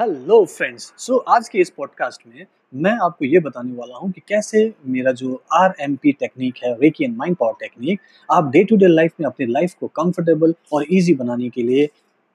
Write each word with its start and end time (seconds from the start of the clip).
Hello 0.00 0.44
friends 0.44 0.82
so 0.98 1.16
आज 1.28 1.48
के 1.48 1.58
इस 1.58 1.70
पॉडकास्ट 1.70 2.20
में 2.26 2.46
मैं 2.74 2.92
आपको 3.02 3.24
ये 3.24 3.40
बताने 3.40 3.72
वाला 3.72 3.96
हूँ 3.96 4.10
कि 4.12 4.20
कैसे 4.28 4.62
मेरा 4.86 5.12
जो 5.12 5.42
आर 5.52 5.74
एम 5.80 5.96
पी 5.96 6.12
टेक्निक 6.12 6.54
है 6.64 6.72
Reiki 6.80 7.04
and 7.04 7.16
mind 7.16 7.36
power 7.36 7.52
technique 7.60 8.00
आप 8.32 8.50
डे 8.50 8.62
टू 8.64 8.76
डे 8.76 8.86
लाइफ 8.86 9.12
में 9.20 9.26
अपनी 9.26 9.46
लाइफ 9.46 9.74
को 9.80 9.86
कंफर्टेबल 9.86 10.54
और 10.72 10.86
इजी 10.90 11.14
बनाने 11.14 11.48
के 11.48 11.62
लिए 11.62 11.88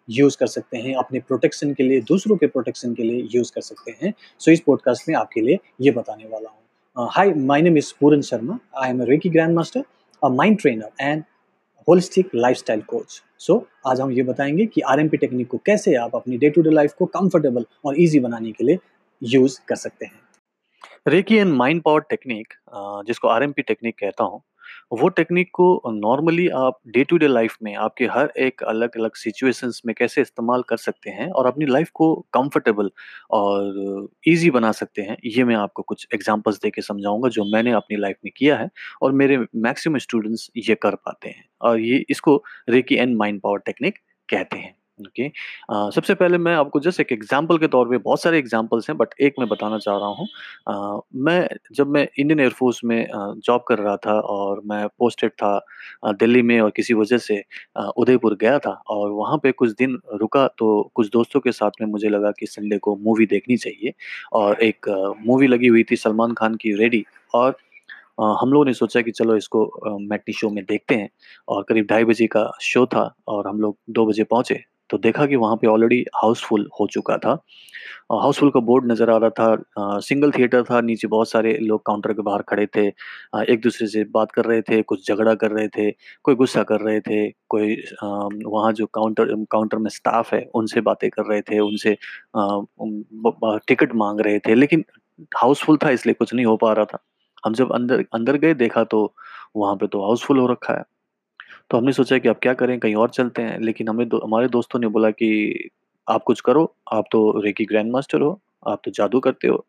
यूज़ 0.09 0.37
कर 0.37 0.47
सकते 0.47 0.77
हैं 0.77 0.95
अपने 0.95 1.19
प्रोटेक्शन 1.19 1.73
के 1.73 1.83
लिए 1.83 2.01
दूसरों 2.01 2.37
के 2.37 2.47
प्रोटेक्शन 2.47 2.93
के 2.93 3.03
लिए 3.03 3.27
यूज़ 3.31 3.51
कर 3.55 3.61
सकते 3.61 3.91
हैं। 3.91 4.13
सो 4.39 4.51
so, 4.51 4.53
इस 4.53 4.59
पॉडकास्ट 4.59 5.09
में 5.09 5.15
आपके 5.15 5.41
लिए 5.41 5.59
ये 5.81 5.91
बताने 5.91 6.27
वाला 6.27 6.49
हूँ। 6.49 7.09
Hi 7.11 7.33
my 7.45 7.61
name 7.61 7.77
is 7.77 7.93
Puran 7.99 8.21
Sharma 8.21 8.59
I 8.77 8.89
am 8.89 9.01
a 9.01 9.05
Reiki 9.05 9.29
grand 9.29 9.55
master 9.55 9.83
a 10.23 10.29
mind 10.29 10.59
trainer 10.61 10.91
and 11.01 11.23
holistic 11.87 12.29
lifestyle 12.35 12.81
coach 12.81 13.21
so 13.37 13.55
आज 13.87 13.99
हम 14.01 14.11
ये 14.11 14.23
बताएँगे 14.23 14.65
कि 14.65 14.81
आरएमपी 14.81 15.17
टेक्निक 15.17 15.47
को 15.47 15.57
कैसे 15.65 15.95
आप 15.95 16.15
अपनी 16.15 16.37
डे 16.37 16.49
टू 16.49 16.61
डे 16.61 16.69
लाइफ 16.69 16.93
को 16.93 17.05
कंफर्टेबल 17.05 17.65
और 17.85 17.99
इजी 17.99 18.19
बनाने 18.19 18.51
के 18.51 18.63
लिए 18.63 18.77
यूज़ 19.21 19.59
कर 19.67 19.75
सकते 19.75 20.05
हैं। 20.05 20.19
Reiki 21.07 21.35
and 21.35 21.53
mind 21.53 21.81
power 21.81 22.01
technique 22.09 22.53
जिसको 23.07 23.27
आरएमपी 23.27 23.61
टेक्निक 23.61 23.95
कहता 23.99 24.23
हूँ 24.23 24.41
वो 24.91 25.07
टेक्निक 25.09 25.49
को 25.53 25.81
नॉर्मली 25.87 26.47
आप 26.57 26.79
डे 26.87 27.03
टू 27.03 27.17
डे 27.17 27.27
लाइफ 27.27 27.57
में 27.63 27.73
आपके 27.75 28.05
हर 28.05 28.31
एक 28.37 28.63
अलग 28.63 28.97
अलग 28.97 29.15
सिचुएशंस 29.15 29.81
में 29.85 29.93
कैसे 29.97 30.21
इस्तेमाल 30.21 30.61
कर 30.61 30.77
सकते 30.77 31.09
हैं 31.09 31.29
और 31.29 31.45
अपनी 31.45 31.65
लाइफ 31.65 31.89
को 31.93 32.13
कंफर्टेबल 32.33 32.91
और 33.31 34.07
इजी 34.27 34.49
बना 34.51 34.71
सकते 34.71 35.01
हैं, 35.01 35.17
ये 35.25 35.43
मैं 35.43 35.55
आपको 35.55 35.81
कुछ 35.81 36.07
एग्जांपल्स 36.13 36.59
दे 36.59 36.69
के 36.69 36.81
समझाऊँगा 36.81 37.29
जो 37.29 37.45
मैंने 37.45 37.71
अपनी 37.71 37.97
लाइफ 37.97 38.17
में 38.25 38.31
किया 38.37 38.57
है 38.57 38.69
और 39.01 39.11
मेरे 39.13 39.37
मैक्सिमम 39.55 39.97
स्टूडेंट्स 39.97 40.49
ये 40.57 40.75
कर 40.75 40.95
पाते 40.95 41.29
हैं। 41.29 41.45
और 41.61 41.79
ये 41.79 42.03
इसको 42.09 42.43
Reiki 42.69 42.95
and 42.95 43.15
mind 43.17 43.41
power 43.41 43.59
technique 43.65 43.97
कहते 44.29 44.57
हैं। 44.57 44.75
ओके 44.99 45.25
अ, 45.27 45.89
सबसे 45.91 46.13
पहले 46.15 46.37
मैं 46.37 46.53
आपको 46.55 46.79
जस्ट 46.79 46.99
एक 47.01 47.11
एग्जांपल 47.11 47.57
के 47.57 47.67
तौर 47.67 47.87
पे 47.89 47.97
बहुत 47.99 48.21
सारे 48.21 48.37
एग्जांपल्स 48.39 48.89
हैं 48.89 48.97
बट 48.97 49.13
एक 49.21 49.33
मैं 49.39 49.47
बताना 49.49 49.77
चाह 49.79 49.97
रहा 49.97 50.07
हूँ। 50.09 50.27
अ, 50.67 50.99
मैं 51.17 51.47
जब 51.73 51.87
मैं 51.89 52.07
इंडियन 52.19 52.39
एयरफोर्स 52.39 52.79
में 52.85 53.05
जॉब 53.45 53.63
कर 53.67 53.79
रहा 53.79 53.95
था 54.05 54.13
और 54.35 54.61
मैं 54.65 54.85
पोस्टेड 54.99 55.31
था 55.33 55.59
दिल्ली 56.13 56.41
में 56.43 56.59
और 56.61 56.69
किसी 56.75 56.93
वजह 56.93 57.17
से 57.19 57.43
उदयपुर 57.97 58.35
गया 58.41 58.57
था 58.59 58.71
और 58.89 59.11
वहाँ 59.11 59.37
पे 59.43 59.51
कुछ 59.53 59.71
दिन 59.75 59.97
रुका 60.15 60.47
तो 60.59 60.71
कुछ 60.95 61.09
दोस्तों 61.11 61.39
के 61.39 61.51
साथ 61.51 61.81
में 61.81 61.87
मुझे 61.87 62.09
लगा 62.09 62.31
कि 62.31 62.45
संडे 62.45 62.77
को 62.79 62.95
मूवी 63.01 63.25
देखनी 63.25 63.57
चाहिए 63.57 63.93
और 64.33 64.61
एक 64.63 64.89
मूवी 65.25 65.47
लगी 65.47 65.67
हुई 65.67 65.83
थी 65.91 65.95
सलमान 65.97 66.33
खान 66.33 66.55
की 66.55 66.73
रेडी 66.75 67.03
और 67.33 67.55
हम 68.41 68.51
लोगों 68.53 68.65
ने 68.65 68.73
सोचा 68.73 69.01
कि 69.01 69.11
चलो 69.11 69.35
इसको 69.37 69.97
मैटनी 70.01 70.33
शो 70.33 70.49
में 70.49 70.63
देखते 70.65 70.95
हैं 70.95 71.09
और 71.47 71.63
करीब 71.69 71.87
ढाई 71.89 72.03
बजे 72.05 72.27
का 72.27 72.51
शो 72.63 72.85
था 72.87 73.13
और 73.27 73.47
हम 73.47 73.61
लोग 73.61 73.77
दो 73.91 74.05
बजे 74.05 74.23
पहुँचे। 74.25 74.63
तो 74.89 74.97
देखा 74.97 75.25
कि 75.25 75.35
वहाँ 75.35 75.55
पे 75.55 75.67
ऑलरेडी 75.67 75.99
हाउसफुल 76.15 76.67
हो 76.79 76.87
चुका 76.87 77.17
था। 77.17 77.31
हाउसफुल 78.13 78.49
का 78.51 78.59
बोर्ड 78.61 78.91
नज़र 78.91 79.09
आ 79.11 79.17
रहा 79.17 79.29
था 79.31 79.99
सिंगल 80.01 80.31
थिएटर 80.31 80.63
था, 80.63 80.81
नीचे 80.81 81.07
बहुत 81.07 81.29
सारे 81.29 81.57
लोग 81.61 81.81
काउंटर 81.87 82.13
के 82.13 82.21
बाहर 82.23 82.41
खड़े 82.49 82.65
थे। 82.75 82.87
अ, 82.89 83.41
एक-दूसरे 83.43 83.87
से 83.87 84.03
बात 84.13 84.31
कर 84.31 84.45
रहे 84.45 84.61
थे, 84.63 84.81
कुछ 84.83 85.07
झगड़ा 85.09 85.33
कर 85.35 85.51
रहे 85.51 85.67
थे, 85.69 85.91
कोई 86.25 86.35
गुस्सा 86.35 86.63
कर 86.63 86.81
रहे 86.81 86.99
थे, 87.01 87.29
कोई 87.49 87.75
वहाँ 88.03 88.71
जो 88.73 88.85
काउंटर 88.95 89.35
काउंटर 89.51 89.77
में 89.79 89.89
स्टाफ 89.91 90.33
है, 90.33 90.45
उनसे 90.55 90.81
बातें 90.83 91.09
कर 91.11 91.25
रहे 91.25 91.41
थे, 91.43 91.59
उनसे 91.61 91.97
टिकट 93.69 93.95
मांग 93.95 94.19
रहे 94.21 94.39
थे, 94.39 94.55
लेकिन 94.55 94.85
हाउसफुल 95.37 95.77
था 95.77 95.89
इसलिए 95.91 96.13
कुछ 96.15 96.33
नहीं 96.33 96.45
हो 96.45 96.55
पा 96.57 96.73
रहा 96.73 96.85
था। 96.85 96.99
हम 97.45 97.53
जब 97.53 97.73
अंदर 97.73 98.05
अंदर 98.13 98.37
गए 98.37 98.53
देखा 98.55 98.83
तो 98.85 99.13
वहाँ 99.57 99.75
पे 99.75 99.87
तो 99.87 100.03
हाउसफुल 100.03 100.39
हो 100.39 100.47
रखा 100.47 100.73
है। 100.73 100.83
तो 101.71 101.77
हमने 101.77 101.91
सोचा 101.91 102.17
कि 102.17 102.29
अब 102.29 102.35
क्या 102.41 102.53
करें, 102.53 102.77
कहीं 102.79 102.95
और 102.95 103.09
चलते 103.09 103.41
हैं, 103.41 103.59
लेकिन 103.59 103.89
हमें 103.89 104.07
दो 104.09 104.17
हमारे 104.19 104.47
दोस्तों 104.47 104.79
ने 104.79 104.87
बोला 104.87 105.09
कि 105.11 105.69
आप 106.07 106.23
कुछ 106.23 106.41
करो, 106.41 106.73
आप 106.93 107.05
तो 107.11 107.41
रेकी 107.41 107.65
ग्रैंड 107.65 107.91
मास्टर 107.91 108.21
हो, 108.21 108.39
आप 108.67 108.81
तो 108.85 108.91
जादू 108.91 109.19
करते 109.19 109.47
हो। 109.47 109.65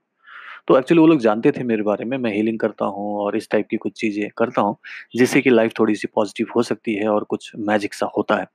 तो 0.68 0.78
एक्चुअली 0.78 1.00
वो 1.00 1.06
लोग 1.06 1.20
जानते 1.20 1.52
थे 1.52 1.64
मेरे 1.64 1.82
बारे 1.82 2.04
में, 2.04 2.16
मैं 2.18 2.32
हीलिंग 2.32 2.58
करता 2.58 2.84
हूँ 2.86 3.16
और 3.20 3.36
इस 3.36 3.48
टाइप 3.50 3.66
की 3.70 3.76
कुछ 3.76 3.92
चीज़ें 4.00 4.28
करता 4.38 4.62
हूँ, 4.62 4.76
जिससे 5.16 5.40
कि 5.42 5.50
लाइफ़ 5.50 5.72
थोड़ी-सी 5.80 6.08
पॉज़िटिव 6.16 6.48
हो 6.56 6.62
सकती 6.62 6.94
है 6.94 7.08
और 7.08 7.24
कुछ 7.24 7.52
मैजिक 7.58 7.94
सा 7.94 8.10
होता 8.18 8.36
है। 8.36 8.46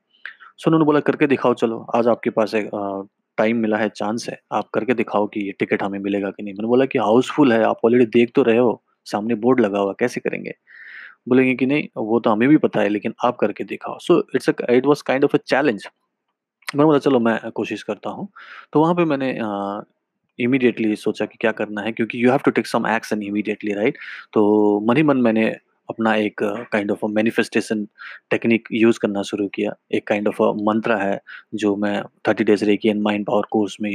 सो 0.58 0.70
उन्होंने 0.70 0.86
बोला 0.86 1.00
करके 1.02 1.28
दिखाओ 1.28 1.54
चलो, 1.56 1.86
आज 1.96 2.08
आपके 2.08 2.30
पास 2.32 2.56
एक 2.56 2.70
टाइम 3.38 3.58
मिला 3.58 3.78
है, 3.78 3.90
चांस 3.90 4.28
है, 4.30 4.40
आप 4.54 4.70
करके 4.74 4.94
दिखाओ 4.94 5.28
कि 5.28 5.42
ये 5.42 5.54
टिकट 5.60 5.84
हमें 5.84 6.00
मिलेगा 6.00 6.32
कि 6.32 6.44
नहीं। 6.44 6.54
मैंने 6.54 6.68
बोला 6.68 6.86
कि 6.86 7.00
हाउसफुल 7.00 7.54
है, 7.54 7.64
आप 7.64 7.80
ऑलरेडी 7.86 8.06
देख 8.20 8.32
तो 8.36 8.44
रहे 8.44 8.58
हो, 8.58 8.82
सामने 9.08 9.36
बोर्ड 9.38 9.60
लगा 9.62 9.80
हुआ 9.80 9.94
कैसे 10.00 10.22
करेंगे? 10.22 10.54
बोलेंगे 11.28 11.54
कि 11.56 11.66
नहीं, 11.66 11.88
वो 11.98 12.20
तो 12.20 12.30
हमें 12.30 12.48
भी 12.50 12.58
पता 12.58 12.82
है, 12.82 12.90
लेकिन 12.90 13.14
आप 13.26 13.38
करके 13.38 13.64
दिखाओ। 13.64 13.98
So 14.02 14.20
it's 14.36 14.50
it 14.50 14.86
was 14.86 15.04
kind 15.08 15.24
of 15.26 15.36
a 15.38 15.40
challenge. 15.48 15.88
मैंने 16.68 16.86
बोला, 16.86 17.00
चलो, 17.00 17.20
मैं 17.20 17.40
कोशिश 17.56 17.84
करता 17.84 18.10
हूँ। 18.10 18.28
तो 18.74 18.82
वहाँ 18.82 18.96
पे 18.96 19.06
मैंने 19.06 19.32
इमीडिएटली 20.40 20.96
सोचा 20.96 21.26
कि 21.26 21.38
क्या 21.42 21.52
करना 21.54 21.82
है, 21.82 21.92
क्योंकि 21.92 22.24
you 22.24 22.30
have 22.32 22.40
to 22.46 22.52
take 22.52 22.68
some 22.68 22.88
action 22.88 23.24
immediately 23.24 23.74
right? 23.74 23.98
तो 24.34 24.80
मन 24.90 24.98
ही 24.98 25.04
मन 25.04 25.18
मैंने 25.22 25.48
अपना 25.90 26.14
एक 26.16 26.44
kind 26.72 26.92
of 26.92 27.06
manifestation 27.12 27.86
technique 28.32 28.68
use 28.74 29.00
करना 29.02 29.22
शुरू 29.24 29.48
किया। 29.56 29.74
एक 29.96 30.08
काइंड 30.08 30.28
ऑफ़ 30.28 30.42
मंत्र 30.64 30.98
है, 31.02 31.20
जो 31.56 31.76
मैं 31.78 32.02
30 32.26 32.46
days 32.46 32.66
Reiki 32.66 32.90
and 32.90 33.02
mind 33.04 33.26
power 33.28 33.48
course 33.52 33.78
में 33.82 33.92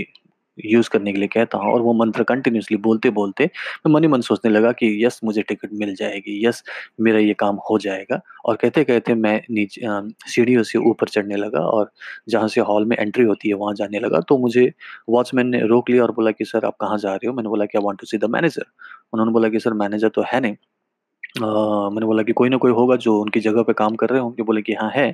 यूज़ 0.59 0.89
करने 0.91 1.13
के 1.13 1.19
लिए 1.19 1.29
कहता 1.29 1.59
हूँ 1.59 1.73
और 1.73 1.81
वो 1.83 1.93
मंत्र 1.95 2.23
कंटिन्यूसली 2.25 2.77
बोलते-बोलते 2.81 3.45
मैं 3.79 3.93
मन 3.93 4.03
ही 4.03 4.09
मन 4.09 4.21
सोचने 4.23 4.51
लगा 4.51 4.73
कि 4.75 4.89
यस 5.05 5.21
मुझे 5.25 5.43
टिकट 5.43 5.71
मिल 5.75 5.95
जाएगी, 5.97 6.47
यस 6.47 6.63
मेरा 7.01 7.19
ये 7.21 7.35
काम 7.37 7.57
हो 7.71 7.79
जाएगा 7.81 8.21
और 8.45 8.57
कहते-कहते 8.57 9.15
मैं 9.17 9.41
नीचे 9.51 9.81
सीढ़ियों 10.27 10.63
से 10.65 10.79
ऊपर 10.81 11.09
चढ़ने 11.09 11.37
लगा 11.37 11.61
और 11.69 11.91
जहाँ 12.29 12.49
से 12.49 12.61
हॉल 12.63 12.85
में 12.87 12.97
एंट्री 12.99 13.25
होती 13.25 13.49
है 13.49 13.55
वहाँ 13.57 13.75
जाने 13.75 13.99
लगा 14.01 14.21
तो 14.29 14.39
मुझे 14.39 14.71
वॉचमैन 15.11 15.49
ने 15.49 15.61
रोक 15.67 15.91
लिया 15.91 16.03
और 16.03 16.13
बोला 16.13 16.31
कि 16.33 16.45
सर 16.47 16.65
आप 16.65 16.77
कहाँ 16.81 16.99
जा 16.99 17.13
रहे 17.13 17.27
हो? 17.27 17.35
मैंने 17.35 17.49
बोला 17.49 17.65
कि 17.67 17.79
I 17.79 17.85
want 17.85 18.01
to 18.01 18.07
see 18.07 18.19
the 18.19 18.25
manager. 18.31 18.65
उन्होंने 19.13 19.33
बोला 19.33 19.49
कि 19.49 19.61
सर 19.61 19.73
मैनेजर 19.75 20.09
तो 20.11 20.23
है 20.27 20.41
नहीं। 20.41 20.57
मैंने 21.37 22.07
बोला 22.07 22.23
कि 22.23 22.33
कोई 22.33 22.49
ना 22.49 22.57
कोई 22.57 22.73
होगा 22.73 22.97
जो 22.99 23.19
उनकी 23.21 23.41
जगह 23.41 23.63
पे 23.63 23.73
काम 23.75 23.95
कर 23.97 24.09
रहे 24.11 24.21
होंगे, 24.21 24.43
बोले 24.43 24.63
कि 24.63 24.73
हाँ 24.75 24.91
है। 24.91 25.09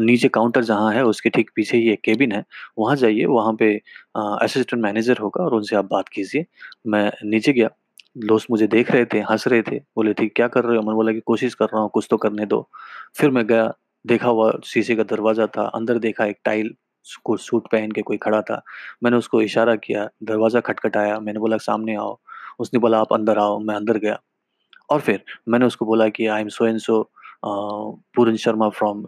नीचे 0.00 0.28
काउंटर 0.30 0.64
जहाँ 0.64 0.92
है 0.94 1.04
उसके 1.06 1.30
ठीक 1.30 1.50
पीछे 1.56 1.76
ही 1.78 1.90
एक 1.92 2.00
केबिन 2.04 2.32
है, 2.32 2.44
वहाँ 2.78 2.96
जाइए 2.96 3.24
वहाँ 3.26 3.52
पे 3.60 3.74
असिस्टेंट 4.16 4.82
मैनेजर 4.82 5.18
होगा 5.18 5.44
और 5.44 5.54
उनसे 5.54 5.76
आप 5.76 5.88
बात 5.90 6.08
कीजिए। 6.08 6.44
मैं 6.88 7.10
नीचे 7.24 7.52
गया, 7.52 7.70
दोस्त 8.18 8.46
मुझे 8.50 8.66
देख 8.68 8.90
रहे 8.90 9.04
थे, 9.04 9.20
हँस 9.22 9.46
रहे 9.48 9.62
थे, 9.62 9.78
बोले 9.96 10.14
थे 10.14 10.26
क्या 10.28 10.48
कर 10.48 10.64
रहे 10.64 10.76
हो? 10.76 10.82
मैंने 10.82 10.94
बोला 10.94 11.12
कि 11.12 11.20
कोशिश 11.26 11.54
कर 11.54 11.66
रहा 11.66 11.82
हूँ, 11.82 11.90
कुछ 11.94 12.06
तो 12.10 12.16
करने 12.16 12.46
दो। 12.46 12.68
फिर 13.16 13.30
मैं 13.30 13.46
गया, 13.46 13.72
देखा 14.04 14.28
हुआ 14.28 14.52
शीशे 14.64 14.94
का 14.96 15.02
दरवाज़ा 15.04 15.46
था, 15.48 15.66
अंदर 15.66 15.98
देखा 15.98 16.26
एक 16.26 16.38
टाइल 16.44 16.74
को 17.24 17.36
सूट 17.38 17.66
पहन 17.72 17.90
के 17.92 18.02
कोई 18.02 18.16
खड़ा 18.16 18.40
था। 18.42 18.62
मैंने 19.04 19.16
उसको 19.16 19.42
इशारा 19.42 19.74
किया, 19.76 20.08
दरवाज़ा 20.24 20.60
खटखटाया, 20.60 21.18
मैंने 21.20 21.40
बोला 21.40 21.56
सामने 21.58 21.96
आओ। 21.96 22.18
उसने 22.60 22.80
बोला 22.80 22.98
आप 23.00 23.12
अंदर 23.12 23.38
आओ, 23.38 23.58
मैं 23.60 23.74
अंदर 23.74 23.98
गया। 23.98 24.18
और 24.90 25.00
फिर 25.00 25.22
मैंने 25.48 25.66
उसको 25.66 25.86
बोला 25.86 26.08
कि 26.08 26.26
I 26.26 26.40
am 26.40 26.48
so 26.48 26.66
and 26.66 26.78
so 26.78 27.02
Puran 27.44 28.36
Sharma 28.36 28.68
from 28.68 29.06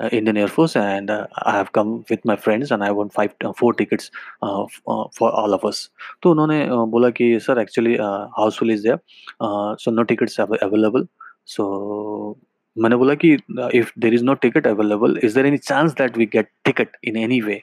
Indian 0.00 0.36
air 0.36 0.48
force 0.48 0.76
and 0.76 1.10
I 1.10 1.56
have 1.56 1.66
come 1.74 1.92
with 2.10 2.26
my 2.26 2.36
friends 2.36 2.72
and 2.72 2.82
I 2.82 2.90
want 2.94 3.10
5 3.12 3.30
4 3.60 3.72
tickets 3.78 4.10
for 4.44 5.30
all 5.30 5.54
of 5.54 5.66
us. 5.66 5.88
तो 6.22 6.30
उन्होंने 6.30 6.66
बोला 6.90 7.10
कि 7.10 7.38
sir 7.40 7.60
actually 7.60 7.96
housefull 7.96 8.70
is 8.72 8.82
there 8.82 8.98
so 9.80 9.90
no 9.90 10.02
tickets 10.02 10.40
available. 10.40 11.06
So 11.46 12.38
मैंने 12.76 12.96
बोला 12.96 13.14
कि 13.14 13.32
if 13.74 13.92
there 13.98 14.14
is 14.14 14.24
no 14.24 14.34
ticket 14.34 14.66
available, 14.66 15.18
is 15.24 15.34
there 15.34 15.46
any 15.46 15.58
chance 15.58 15.92
that 15.98 16.18
we 16.18 16.26
get 16.32 16.48
ticket 16.64 16.96
in 17.04 17.16
any 17.16 17.40
way? 17.40 17.60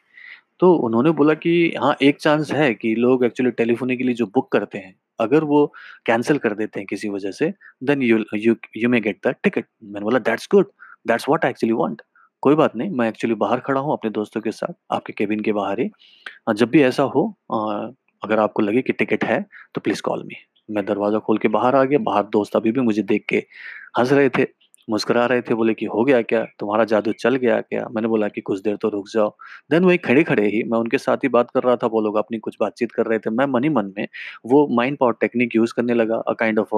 तो 0.60 0.74
उन्होंने 0.86 1.12
बोला 1.12 1.34
कि 1.34 1.74
हाँ, 1.82 1.96
एक 2.02 2.18
चांस 2.22 2.52
है 2.54 2.74
कि 2.74 2.94
लोग 2.96 3.24
एक्चुअली 3.26 3.52
टेलीफ़ोनिकली 3.52 4.14
जो 4.14 4.26
बुक 4.26 4.52
करते 4.52 4.78
हैं, 4.78 4.96
अगर 5.20 5.44
वो 5.44 5.66
कैंसिल 6.06 6.38
कर 6.38 6.54
देते 6.56 6.80
हैं 6.80 6.88
किसी 6.88 7.10
वजह 7.10 7.32
से, 7.32 7.54
then 7.84 8.02
you 8.02 8.24
you 8.36 8.56
you 8.78 8.90
may 8.90 9.00
get 9.02 9.20
the 9.28 9.36
ticket. 9.44 9.66
मैंने 9.84 10.04
बोला 10.04 10.20
that's 10.22 10.48
good, 10.52 10.72
that's 11.08 11.30
what 11.30 11.46
I 11.46 11.52
actually 11.52 11.74
want. 11.76 12.02
कोई 12.44 12.56
बात 12.56 12.76
नहीं, 12.76 12.90
मैं 12.90 13.08
एक्चुअली 13.10 13.36
बाहर 13.36 13.60
खड़ा 13.60 13.82
हूँ 13.82 13.94
अपने 13.94 14.10
दोस्तों 14.12 14.42
के 14.42 14.52
साथ, 14.52 14.74
आपके 14.92 15.14
केबिन 15.14 15.40
के 15.40 15.54
बाहर 15.54 15.80
ही। 15.80 15.90
जब 16.54 16.70
भी 16.70 16.82
ऐसा 16.84 17.04
हो 17.06 17.28
अगर 18.24 18.40
आपको 18.40 18.62
लगे 18.62 18.82
कि 18.82 18.94
टिकट 18.94 19.24
है, 19.24 19.42
तो 19.76 19.82
प्लीज़ 19.82 20.02
कॉल 20.02 20.24
मी। 20.24 20.36
मैं 20.70 20.86
दरवाज़ा 20.86 21.20
खोल 21.20 21.38
के 21.38 21.48
बाहर 21.50 21.76
आ 21.76 21.84
गया, 21.84 22.00
बाहर 22.02 22.24
दोस्त 22.26 22.56
अभी 22.56 22.72
भी 22.72 22.82
मुझे 22.82 23.02
देख 23.04 23.26
के 23.30 23.38
हंस 24.00 24.12
रहे 24.12 24.30
थे, 24.30 24.44
मुस्कुरा 24.90 25.26
रहे 25.26 25.42
थे, 25.42 25.54
बोले 25.54 25.74
कि 25.74 25.86
हो 25.86 26.04
गया 26.04 26.22
क्या? 26.22 26.46
तुम्हारा 26.60 26.84
जादू 26.84 27.12
चल 27.12 27.36
गया 27.36 27.62
क्या? 27.62 27.88
मैंने 27.92 28.08
बोला 28.08 28.28
कि 28.28 28.42
कुछ 28.42 28.62
देर 28.62 28.76
तो 28.76 28.90
रुक 28.90 29.06
जाओ। 29.14 29.36
देन 29.72 29.84
वही 29.84 29.98
खड़े-खड़े 29.98 30.48
ही 30.48 30.64
मैं 30.64 30.80
उनके 30.80 30.98
साथ 30.98 31.18
ही 31.18 31.28
बात 31.30 31.52
कर 31.52 31.64
रहा 31.64 31.76
था, 31.76 31.88
वो 31.88 32.02
लोग 32.02 32.16
अपनी 32.16 32.38
कुछ 32.40 32.58
बातचीत 32.60 32.92
कर 32.92 33.06
रहे 33.06 33.20
थे। 33.20 33.30
मैं 33.30 33.46
मन 33.46 33.64
ही 33.64 33.70
मन 33.70 33.94
में 33.98 34.08
वो 34.46 34.68
माइंड 34.72 34.98
पावर 34.98 35.14
टेक्निक 35.22 35.56
यूज़ 35.56 35.74
करने 35.74 35.94
लगा, 35.94 36.16
अ, 36.18 36.34
काइंड 36.34 36.60
ऑफ़ 36.60 36.76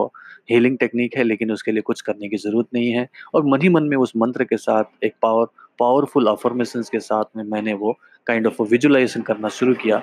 हीलिंग 0.52 0.78
टेक्निक 0.78 1.16
है, 1.18 1.24
लेकिन 1.24 1.52
उसके 1.52 1.72
लिए 1.72 1.82
कुछ 1.82 2.02
करने 2.02 2.30
की 2.30 2.38
ज़रूरत 2.38 2.68
नहीं 2.74 2.90
है 2.92 3.08
और 3.34 3.46
मन 3.46 3.62
ही 3.62 3.70
मन 3.70 3.84
में 3.84 3.98
उस 3.98 4.14
मंत्र 4.18 4.44
के 4.44 4.58
साथ 4.58 4.84
एक 5.04 5.14
पावर 5.22 5.46
पावरफुल 5.80 6.28
अफॉर्मेशन 6.28 6.82
के 6.92 7.00
साथ 7.00 7.24
में 7.38 7.44
मैंने 7.44 7.74
वो 7.74 7.98
काइंड 8.28 8.48
ऑफ़ 8.48 8.62
विजुअलाइज़ेशन 8.62 9.22
करना 9.22 9.48
शुरू 9.50 9.74
किया 9.74 9.98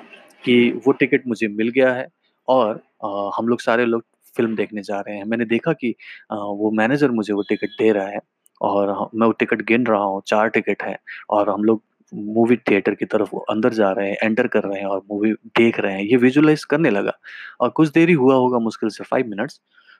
कि 0.45 0.81
वो 0.87 0.91
टिकट 0.91 1.23
मुझे 1.27 1.47
मिल 1.47 1.69
गया 1.69 1.93
है 1.93 2.07
और 2.47 2.79
अ, 3.03 3.31
हम 3.37 3.47
लोग 3.47 3.61
सारे 3.61 3.85
लोग 3.85 4.03
फ़िल्म 4.37 4.55
देखने 4.55 4.81
जा 4.83 4.99
रहे 4.99 5.15
हैं। 5.17 5.23
मैंने 5.25 5.45
देखा 5.45 5.73
कि 5.73 5.93
वो 6.33 6.71
मैनेजर 6.77 7.11
मुझे 7.11 7.33
वो 7.33 7.41
टिकट 7.49 7.69
दे 7.79 7.91
रहा 7.93 8.07
है 8.07 8.19
और 8.61 8.89
मैं 9.15 9.27
वो 9.27 9.33
टिकट 9.33 9.61
गिन 9.67 9.85
रहा 9.87 10.03
हूँ, 10.03 10.21
चार 10.27 10.49
टिकट 10.49 10.83
हैं 10.83 10.97
और 11.29 11.49
हम 11.49 11.63
लोग 11.63 11.81
मूवी 12.13 12.55
थिएटर 12.69 12.95
की 12.95 13.05
तरफ़ 13.05 13.35
अंदर 13.51 13.73
जा 13.73 13.91
रहे 13.91 14.09
हैं, 14.09 14.17
एंटर 14.23 14.47
कर 14.47 14.63
रहे 14.63 14.79
हैं 14.79 14.87
और 14.87 15.01
मूवी 15.11 15.31
देख 15.57 15.79
रहे 15.79 15.93
हैं, 15.93 16.03
ये 16.03 16.17
विजुअलाइज़ 16.17 16.65
करने 16.69 16.89
लगा 16.91 17.13
और 17.61 17.69
कुछ 17.71 17.89
देर 17.91 18.13
हुआ 18.15 18.35
होगा 18.35 18.59
मुश्किल 18.59 18.89
से 18.89 19.03
फाइव 19.03 19.27
मिनट्स, 19.29 19.59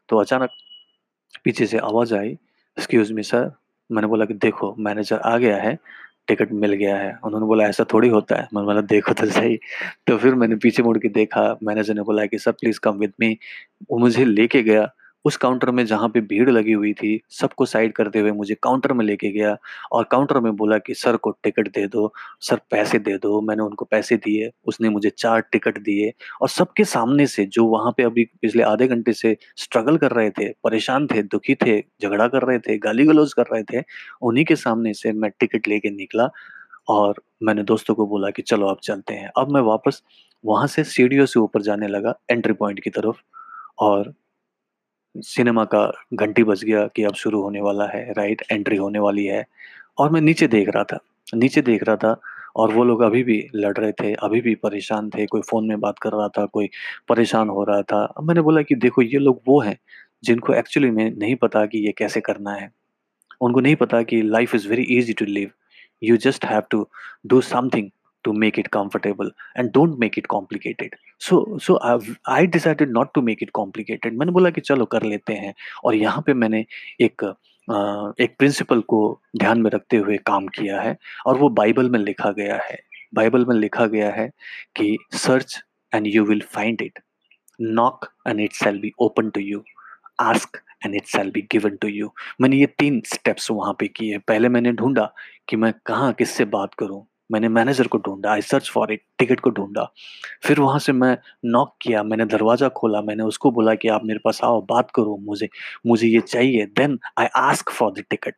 तो 0.09 0.17
अचानक 0.19 0.49
पीछे 1.45 1.65
से 1.67 1.77
आवाज़ 1.79 2.15
आई, 2.15 2.29
"एक्सक्यूज़ 2.77 3.13
मी 3.13 3.23
सर।" 3.23 3.51
मैंने 3.89 4.07
बोला 4.07 4.25
कि 4.25 4.33
देखो 4.35 4.75
मैनेजर 4.79 5.19
आ 5.19 5.37
गया 5.37 5.57
है, 5.57 5.77
टिकट 6.27 6.51
मिल 6.51 6.73
गया 6.73 6.95
है। 6.95 7.19
उन्होंने 7.23 7.45
बोला 7.45 7.63
ऐसा 7.63 7.85
थोड़ी 7.93 8.09
होता 8.09 8.35
है। 8.35 8.47
मैंने 8.53 8.65
बोला 8.65 8.81
देखो 8.81 9.13
तो 9.13 9.25
सही। 9.25 9.59
तो 10.07 10.17
फिर 10.17 10.35
मैंने 10.35 10.55
पीछे 10.55 10.83
मुड़ 10.83 10.97
के 10.97 11.09
देखा, 11.09 11.57
मैनेजर 11.63 11.93
ने 11.93 12.01
बोला 12.01 12.25
कि 12.25 12.37
sir 12.37 12.51
please 12.51 12.79
come 12.79 12.91
with 12.91 13.13
me. 13.19 13.37
वो 13.91 13.97
मुझे 13.97 14.25
लेके 14.25 14.63
गया 14.63 14.93
उस 15.25 15.37
काउंटर 15.37 15.71
में 15.71 15.85
जहाँ 15.85 16.09
पे 16.09 16.21
भीड़ 16.21 16.49
लगी 16.49 16.71
हुई 16.71 16.93
थी, 16.93 17.21
सबको 17.29 17.65
साइड 17.65 17.93
करते 17.93 18.19
हुए 18.19 18.31
मुझे 18.31 18.55
काउंटर 18.63 18.93
में 18.93 19.05
लेके 19.05 19.31
गया 19.31 19.57
और 19.91 20.03
काउंटर 20.03 20.39
में 20.39 20.55
बोला 20.55 20.77
कि 20.77 20.93
सर 20.93 21.17
को 21.17 21.31
टिकट 21.31 21.67
दे 21.67 21.87
दो, 21.87 22.13
सर 22.41 22.59
पैसे 22.71 22.99
दे 22.99 23.17
दो। 23.17 23.41
मैंने 23.41 23.63
उनको 23.63 23.85
पैसे 23.85 24.17
दिए, 24.17 24.51
उसने 24.65 24.89
मुझे 24.89 25.09
चार 25.09 25.39
टिकट 25.41 25.79
दिए 25.79 26.13
और 26.41 26.49
सबके 26.49 26.83
सामने 26.83 27.27
से 27.27 27.45
जो 27.45 27.65
वहाँ 27.65 27.93
पे 27.97 28.03
अभी 28.03 28.25
पिछले 28.41 28.63
आधे 28.63 28.87
घंटे 28.87 29.13
से 29.13 29.37
स्ट्रगल 29.57 29.97
कर 29.97 30.11
रहे 30.11 30.29
थे, 30.29 30.49
परेशान 30.63 31.07
थे, 31.07 31.23
दुखी 31.23 31.55
थे, 31.55 31.79
झगड़ा 32.03 32.27
कर 32.27 32.41
रहे 32.41 32.59
थे, 32.59 32.77
गाली-गलौज 32.77 33.33
कर 33.33 33.43
रहे 33.53 33.63
थे, 33.63 33.83
उन्हीं 34.21 34.45
के 34.45 34.55
सामने 34.55 34.93
से 34.93 35.11
मैं 35.11 35.31
टिकट 35.39 35.67
लेके 35.67 35.89
निकला 35.89 36.29
और 36.87 37.15
मैंने 37.43 37.63
दोस्तों 37.63 37.95
को 37.95 38.07
बोला 38.07 38.29
कि 38.29 38.41
चलो 38.41 38.67
अब 38.67 38.77
चलते 38.83 39.13
हैं। 39.13 39.31
अब 39.37 39.51
मैं 39.51 39.61
वापस 39.61 40.03
वहाँ 40.45 40.67
से 40.67 40.83
सीढ़ियों 40.83 41.25
से 41.25 41.39
ऊपर 41.39 41.61
जाने 41.61 41.87
लगा 41.87 42.15
एंट्री 42.31 42.53
पॉइंट 42.53 42.79
की 42.79 42.89
तरफ़ 42.89 43.15
और 43.79 44.13
सिनेमा 45.17 45.65
का 45.65 45.91
घंटी 46.13 46.43
बज 46.43 46.63
गया 46.63 46.87
कि 46.87 47.03
अब 47.03 47.13
शुरू 47.13 47.41
होने 47.41 47.61
वाला 47.61 47.85
है, 47.85 48.13
राइट 48.13 48.43
एंट्री 48.51 48.77
होने 48.77 48.99
वाली 48.99 49.25
है 49.25 49.45
और 49.97 50.11
मैं 50.11 50.21
नीचे 50.21 50.47
देख 50.47 50.69
रहा 50.69 50.83
था 50.83 50.99
नीचे 51.35 51.61
देख 51.61 51.83
रहा 51.83 51.95
था 51.95 52.21
और 52.55 52.73
वो 52.73 52.83
लोग 52.83 53.01
अभी 53.01 53.23
भी 53.23 53.47
लड़ 53.55 53.77
रहे 53.77 53.91
थे, 53.91 54.13
अभी 54.13 54.41
भी 54.41 54.55
परेशान 54.55 55.09
थे, 55.09 55.25
कोई 55.25 55.41
फ़ोन 55.41 55.67
में 55.67 55.79
बात 55.79 55.99
कर 55.99 56.09
रहा 56.09 56.27
था, 56.27 56.45
कोई 56.45 56.69
परेशान 57.09 57.49
हो 57.49 57.63
रहा 57.63 57.81
था। 57.81 58.03
अब 58.17 58.23
मैंने 58.23 58.41
बोला 58.41 58.61
कि 58.61 58.75
देखो 58.75 59.01
ये 59.01 59.19
लोग 59.19 59.41
वो 59.47 59.59
हैं, 59.61 59.77
जिनको 60.23 60.53
एक्चुअली 60.53 60.91
में 60.91 61.15
नहीं 61.17 61.35
पता 61.35 61.65
कि 61.65 61.85
ये 61.85 61.91
कैसे 61.91 62.21
करना 62.21 62.51
है। 62.51 62.71
उनको 63.41 63.59
नहीं 63.59 63.75
पता 63.75 64.01
कि 64.03 64.21
life 64.21 64.55
is 64.55 64.69
very 64.69 64.83
easy 64.89 65.13
to 65.13 65.25
live. 65.25 65.51
You 66.03 66.17
just 66.17 66.45
have 66.45 66.63
to 66.71 66.87
do 67.27 67.41
something 67.41 67.89
to 68.25 68.33
make 68.43 68.57
it 68.59 68.69
comfortable 68.75 69.29
and 69.55 69.71
don't 69.73 69.99
make 70.03 70.17
it 70.21 70.27
complicated. 70.33 70.93
So 71.25 71.41
so 71.65 71.77
I 72.35 72.45
decided 72.55 72.93
not 72.99 73.13
to 73.17 73.23
make 73.29 73.43
it 73.47 73.51
complicated. 73.59 74.17
मैंने 74.19 74.31
बोला 74.31 74.49
कि 74.49 74.61
चलो 74.61 74.85
कर 74.93 75.03
लेते 75.03 75.33
हैं 75.33 75.53
और 75.85 75.95
यहाँ 75.95 76.23
पे 76.27 76.33
मैंने 76.33 76.65
एक 77.07 77.23
एक 78.21 78.35
प्रिंसिपल 78.39 78.81
को 78.89 78.97
ध्यान 79.37 79.61
में 79.61 79.69
रखते 79.71 79.97
हुए 79.97 80.17
काम 80.27 80.47
किया 80.57 80.81
है 80.81 80.97
और 81.27 81.37
वो 81.37 81.49
बाइबल 81.59 81.89
में 81.89 81.99
लिखा 81.99 82.31
गया 82.31 82.59
है। 82.69 82.77
बाइबल 83.15 83.45
में 83.45 83.55
लिखा 83.55 83.85
गया 83.87 84.09
है 84.13 84.27
कि 84.75 84.97
search 85.13 85.57
and 85.93 86.07
you 86.07 86.23
will 86.25 86.41
find 86.53 86.81
it, 86.81 86.99
knock 87.61 88.05
and 88.27 88.39
it 88.41 88.53
shall 88.53 88.79
be 88.81 88.91
open 89.01 89.29
to 89.29 89.41
you, 89.41 89.63
ask 90.21 90.61
and 90.85 90.95
it 90.95 91.05
shall 91.07 91.31
be 91.31 91.41
given 91.51 91.75
to 91.81 91.87
you. 91.87 92.11
मैंने 92.41 92.57
ये 92.57 92.65
तीन 92.79 93.01
स्टेप्स 93.13 93.51
वहाँ 93.51 93.75
पे 93.79 93.87
किए। 93.87 94.17
पहले 94.27 94.49
मैंने 94.49 94.71
ढूंढा 94.73 95.11
कि 95.49 95.55
मैं 95.55 95.73
कहाँ 95.85 96.13
किससे 96.13 96.45
बात 96.57 96.73
करूँ? 96.79 97.05
मैंने 97.31 97.49
मैनेजर 97.49 97.87
को 97.87 97.97
ढूँढा, 97.97 98.31
I 98.31 98.41
search 98.41 98.69
for 98.69 98.93
it, 98.93 99.01
ticket 99.19 99.39
को 99.39 99.49
ढूँढा। 99.49 99.91
फिर 100.43 100.59
वहाँ 100.59 100.79
से 100.79 100.91
मैं 100.91 101.17
नॉक 101.45 101.75
किया, 101.81 102.03
मैंने 102.03 102.25
दरवाज़ा 102.25 102.69
खोला, 102.69 103.01
मैंने 103.01 103.23
उसको 103.23 103.51
बोला 103.51 103.75
कि 103.75 103.87
आप 103.87 104.05
मेरे 104.05 104.19
पास 104.25 104.39
आओ, 104.43 104.61
बात 104.69 104.91
करो 104.95 105.17
मुझे, 105.17 105.49
मुझे 105.87 106.07
ये 106.07 106.21
चाहिए। 106.21 106.65
Then 106.65 106.99
I 107.19 107.27
ask 107.35 107.69
for 107.69 107.91
the 107.91 108.05
ticket. 108.09 108.35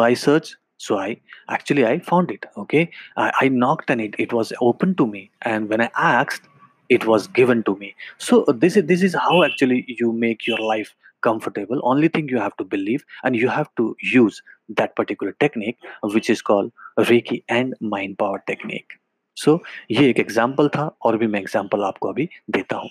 I 0.00 0.14
searched. 0.14 0.56
So 0.78 0.98
I 0.98 1.16
actually 1.48 1.84
I 1.86 1.98
found 1.98 2.30
it. 2.30 2.44
Okay, 2.56 2.90
I, 3.16 3.32
I 3.40 3.48
knocked 3.48 3.88
and 3.90 4.00
it, 4.00 4.14
it 4.18 4.32
was 4.32 4.52
open 4.60 4.94
to 4.96 5.06
me. 5.06 5.30
And 5.40 5.70
when 5.70 5.80
I 5.80 5.88
asked, 5.96 6.42
it 6.90 7.06
was 7.06 7.26
given 7.28 7.62
to 7.64 7.74
me. 7.76 7.94
So 8.18 8.44
this 8.46 8.76
is 8.76 8.84
this 8.84 9.02
is 9.02 9.14
how 9.14 9.42
actually 9.44 9.84
you 9.88 10.12
make 10.12 10.46
your 10.46 10.58
life 10.58 10.94
comfortable. 11.22 11.80
Only 11.84 12.08
thing 12.08 12.28
you 12.28 12.38
have 12.38 12.56
to 12.58 12.64
believe 12.64 13.04
and 13.24 13.36
you 13.36 13.48
have 13.48 13.68
to 13.76 13.96
use 14.02 14.42
that 14.70 14.96
particular 14.96 15.32
technique, 15.40 15.78
which 16.02 16.30
is 16.30 16.42
called 16.42 16.72
Reiki 16.98 17.42
and 17.48 17.74
mind 17.80 18.18
power 18.18 18.42
technique. 18.46 18.98
So 19.36 19.58
ये 19.90 20.08
एक 20.10 20.20
example 20.20 20.68
था 20.76 20.86
और 21.06 21.16
भी 21.18 21.26
मैं 21.26 21.40
example 21.40 21.82
आपको 21.84 22.08
अभी 22.08 22.28
देता 22.50 22.76
हूँ 22.76 22.90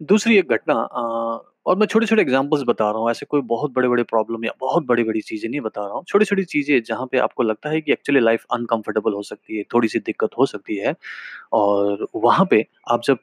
दूसरी 0.00 0.38
एक 0.38 0.50
घटना 0.52 0.74
और 1.66 1.76
मैं 1.78 1.86
छोटे-छोटे 1.86 2.22
एग्ज़ाम्पल्स 2.22 2.62
बता 2.68 2.90
रहा 2.90 3.00
हूँ, 3.00 3.10
ऐसे 3.10 3.26
कोई 3.26 3.40
बहुत 3.52 3.72
बड़े-बड़े 3.74 4.02
प्रॉब्लम 4.04 4.44
या 4.44 4.52
बहुत 4.60 4.84
बड़ी-बड़ी 4.86 5.20
चीज़ें 5.20 5.48
नहीं 5.50 5.60
बता 5.60 5.84
रहा 5.86 5.94
हूँ। 5.94 6.04
छोटी-छोटी 6.08 6.44
चीज़ें 6.44 6.82
जहाँ 6.88 7.06
पे 7.12 7.18
आपको 7.18 7.42
लगता 7.42 7.70
है 7.70 7.80
कि 7.80 7.92
एक्चुअली 7.92 8.20
लाइफ़ 8.20 8.44
अनकम्फ़र्टेबल 8.54 9.12
हो 9.14 9.22
सकती 9.22 9.58
है, 9.58 9.64
थोड़ी-सी 9.74 9.98
दिक्कत 10.06 10.30
हो 10.38 10.46
सकती 10.46 10.76
है 10.78 10.94
और 11.54 12.06
वहाँ 12.16 12.46
पे 12.50 12.66
आप 12.92 13.02
जब 13.06 13.18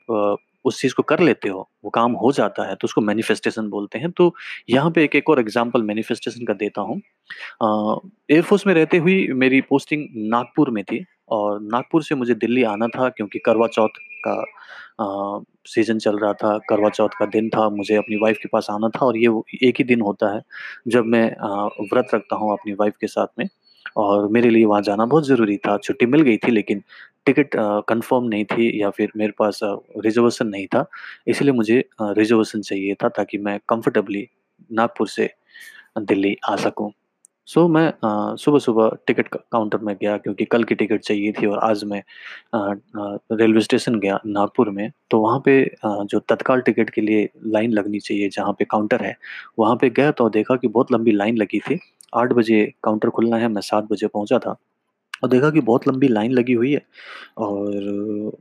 उस 0.65 0.81
चीज़ 0.81 0.93
को 0.95 1.03
कर 1.03 1.19
लेते 1.19 1.49
हो, 1.49 1.67
वो 1.83 1.89
काम 1.91 2.11
हो 2.15 2.31
जाता 2.31 2.67
है, 2.69 2.75
तो 2.75 2.85
उसको 2.85 3.01
मैनिफेस्टेशन 3.01 3.69
बोलते 3.69 3.99
हैं। 3.99 4.11
तो 4.11 4.33
यहाँ 4.69 4.91
पे 4.91 5.03
एक 5.03 5.15
एक 5.15 5.29
और 5.29 5.39
एग्ज़ाम्पल 5.39 5.83
मैनिफेस्टेशन 5.83 6.45
का 6.45 6.53
देता 6.55 6.81
हूँ। 6.83 7.01
एयरफ़ोर्स 8.31 8.67
में 8.67 8.73
रहते 8.73 8.97
हुए 8.99 9.15
मेरी 9.37 9.61
पोस्टिंग 9.69 10.07
नागपुर 10.29 10.69
में 10.71 10.83
थी 10.85 11.05
और 11.31 11.59
नागपुर 11.63 12.03
से 12.03 12.15
मुझे 12.15 12.33
दिल्ली 12.35 12.63
आना 12.65 12.87
था 12.89 13.09
क्योंकि 13.11 13.39
करवा 13.45 13.67
चौथ 13.69 13.99
का 14.27 14.33
अ, 14.99 15.43
सीज़न 15.67 15.97
चल 15.99 16.17
रहा 16.19 16.33
था, 16.33 16.57
करवा 16.69 16.89
चौथ 16.91 17.09
का 17.19 17.25
दिन 17.27 17.49
था, 17.49 17.67
मुझे 17.71 17.95
अपनी 17.97 18.15
वाइफ़ 18.17 18.37
के 18.41 18.49
पास 18.53 18.67
आना 18.71 18.89
था 18.89 19.05
और 19.05 19.17
ये 19.17 19.29
एक 19.63 19.75
ही 19.79 19.83
दिन 19.85 20.01
होता 20.01 20.33
है 20.35 20.41
जब 20.89 21.05
मैं 21.07 21.25
व्रत 21.93 22.09
रखता 22.15 22.35
हूँ 22.35 22.51
अपनी 22.53 22.73
वाइफ़ 22.75 22.95
के 23.01 23.07
साथ 23.07 23.27
में 23.39 23.47
और 23.97 24.27
मेरे 24.31 24.49
लिए 24.49 24.65
वहाँ 24.65 24.81
जाना 24.81 25.05
बहुत 25.05 25.27
ज़रूरी 25.27 25.57
था। 25.59 25.77
छुट्टी 25.79 26.05
मिल 26.07 26.21
गई 26.21 26.37
थी 26.37 26.51
लेकिन 26.51 26.83
टिकट 27.25 27.49
कन्फ़र्म 27.89 28.23
नहीं 28.25 28.45
थी 28.45 28.71
या 28.81 28.89
फिर 28.89 29.11
मेरे 29.17 29.33
पास 29.39 29.59
रिज़र्वेशन 29.63 30.47
नहीं 30.47 30.67
था, 30.67 30.85
इसलिए 31.27 31.53
मुझे 31.53 31.83
रिज़र्वेशन 32.01 32.61
चाहिए 32.61 32.95
था 33.03 33.09
ताकि 33.11 33.37
मैं 33.39 33.59
कम्फ़र्टेबली 33.69 34.27
नागपुर 34.69 35.07
से 35.09 35.29
दिल्ली 36.01 36.35
आ 36.49 36.55
सकूँ। 36.57 36.91
सो 37.47 37.67
मैं 37.67 37.91
सुबह-सुबह 38.37 38.91
टिकट 39.07 39.27
काउंटर 39.53 39.77
में 39.79 39.95
गया 40.01 40.17
क्योंकि 40.17 40.45
कल 40.45 40.63
की 40.63 40.75
टिकट 40.75 41.01
चाहिए 41.01 41.31
थी 41.33 41.45
और 41.47 41.59
आज 41.63 41.83
मैं 41.85 42.01
रेलवे 43.33 43.61
स्टेशन 43.61 43.95
गया 43.99 44.19
नागपुर 44.27 44.69
में, 44.71 44.91
तो 45.11 45.19
वहाँ 45.21 45.39
पे 45.45 45.61
अ, 45.63 45.89
जो 46.05 46.19
तत्काल 46.29 46.61
टिकट 46.61 46.89
के 46.89 47.01
लिए 47.01 47.29
लाइन 47.47 47.71
लगनी 47.73 47.99
चाहिए 48.01 48.29
जहाँ 48.29 48.53
पे 48.59 48.65
काउंटर 48.71 49.03
है, 49.05 49.15
वहाँ 49.59 49.75
पे 49.81 49.89
गया 49.91 50.11
तो 50.13 50.29
देखा 50.31 50.55
कि 50.57 50.67
बहुत 50.69 50.91
लंबी 50.93 51.11
लाइन 51.13 51.37
लगी 51.37 51.59
थी। 51.61 51.79
आठ 52.13 52.33
बजे 52.33 52.65
काउंटर 52.83 53.09
खुलना 53.11 53.37
है, 53.37 53.47
मैं 53.49 53.61
सात 53.63 53.87
बजे 53.91 54.07
पहुँचा 54.09 54.39
था 54.39 54.55
और 55.23 55.29
देखा 55.29 55.49
कि 55.51 55.61
बहुत 55.61 55.87
लंबी 55.87 56.07
लाइन 56.07 56.31
लगी 56.31 56.53
हुई 56.53 56.73
है 56.73 56.85
और 57.37 58.31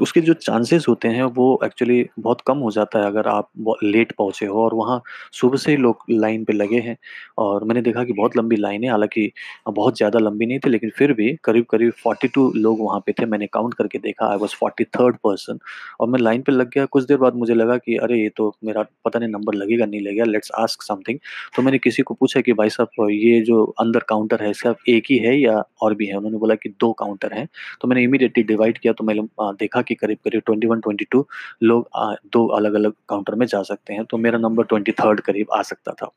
उसके 0.00 0.20
जो 0.20 0.32
चांसेस 0.36 0.84
होते 0.88 1.08
हैं 1.08 1.22
वो 1.34 1.44
एक्चुअली 1.64 2.04
बहुत 2.18 2.40
कम 2.46 2.58
हो 2.58 2.70
जाता 2.70 2.98
है 2.98 3.06
अगर 3.06 3.28
आप 3.28 3.48
लेट 3.84 4.12
पहुँचे 4.12 4.46
हो 4.46 4.62
और 4.64 4.74
वहाँ 4.74 5.00
सुबह 5.32 5.56
से 5.58 5.70
ही 5.70 5.76
लोग 5.78 6.02
लाइन 6.12 6.44
पे 6.44 6.52
लगे 6.52 6.78
हैं 6.80 6.96
और 7.38 7.64
मैंने 7.64 7.82
देखा 7.82 8.04
कि 8.04 8.12
बहुत 8.12 8.36
लंबी 8.36 8.56
लाइन 8.56 8.84
है, 8.84 8.90
हालाँकि 8.90 9.30
बहुत 9.70 9.96
ज़्यादा 9.96 10.18
लंबी 10.18 10.46
नहीं 10.46 10.58
थी 10.58 10.70
लेकिन 10.70 10.90
फिर 10.90 11.12
भी 11.12 11.30
करीब-करीब 11.44 11.92
42 11.98 12.50
लोग 12.56 12.80
वहाँ 12.80 13.00
पे 13.06 13.12
थे। 13.12 13.26
मैंने 13.26 13.46
काउंट 13.48 13.74
करके 13.74 13.98
देखा 14.00 14.30
आई 14.30 14.36
वाज़ 14.38 14.54
43rd 14.54 15.16
पर्सन 15.24 15.58
और 16.00 16.08
मैं 16.08 16.18
लाइन 16.20 16.42
पे 16.42 16.52
लग 16.52 16.70
गया। 16.70 16.84
कुछ 16.86 17.04
देर 17.04 17.16
बाद 17.18 17.34
मुझे 17.36 17.54
लगा 17.54 17.76
कि 17.78 17.96
अरे! 17.98 18.18
ये 18.18 18.28
तो 18.36 18.52
मेरा 18.64 18.84
पता 19.04 19.18
नहीं 19.18 19.28
नंबर 19.30 19.54
लगेगा, 19.54 19.86
नहीं 19.86 20.00
लगेगा, 20.00 20.24
लेट्स 20.26 20.50
आस्क 20.58 20.82
समथिंग। 20.82 21.18
तो 21.56 21.62
मैंने 21.62 21.78
किसी 21.78 22.02
को 22.02 22.14
पूछा 22.14 22.40
कि 22.40 22.52
भाई 22.54 22.68
साहब 22.70 23.08
ये 23.10 23.40
जो 23.42 23.64
अंदर 23.80 24.00
काउंटर 24.08 24.42
है 24.42 24.52
सिर्फ़ 24.54 24.90
एक 24.90 25.04
ही 25.10 25.18
है 25.18 25.36
या 25.38 25.62
और 25.82 25.94
भी 25.94 26.06
है? 26.06 26.16
उन्होंने 26.16 26.38
बोला 26.38 26.54
कि 26.56 26.68
2 26.80 26.92
काउंटर 26.94 27.32
हैं। 27.32 27.46
तो 27.80 27.88
मैंने 27.88 28.02
इमीडिएटली 28.02 28.42
डिवाइड 28.44 28.78
किया 28.78 28.92
तो 28.94 29.04
अ, 29.40 29.51
देखा 29.52 29.82
कि 29.82 29.94
करीब-करीब 29.94 30.42
21-22 30.42 31.24
लोग 31.62 31.88
अ, 31.94 32.14
2 32.32 32.46
अलग-अलग 32.48 32.92
काउंटर 33.08 33.34
में 33.34 33.46
जा 33.46 33.62
सकते 33.62 33.94
हैं, 33.94 34.04
तो 34.04 34.16
मेरा 34.18 34.38
नंबर 34.38 34.64
23rd 34.64 35.20
करीब 35.20 35.46
आ 35.54 35.62
सकता 35.62 35.92
था। 35.92 36.10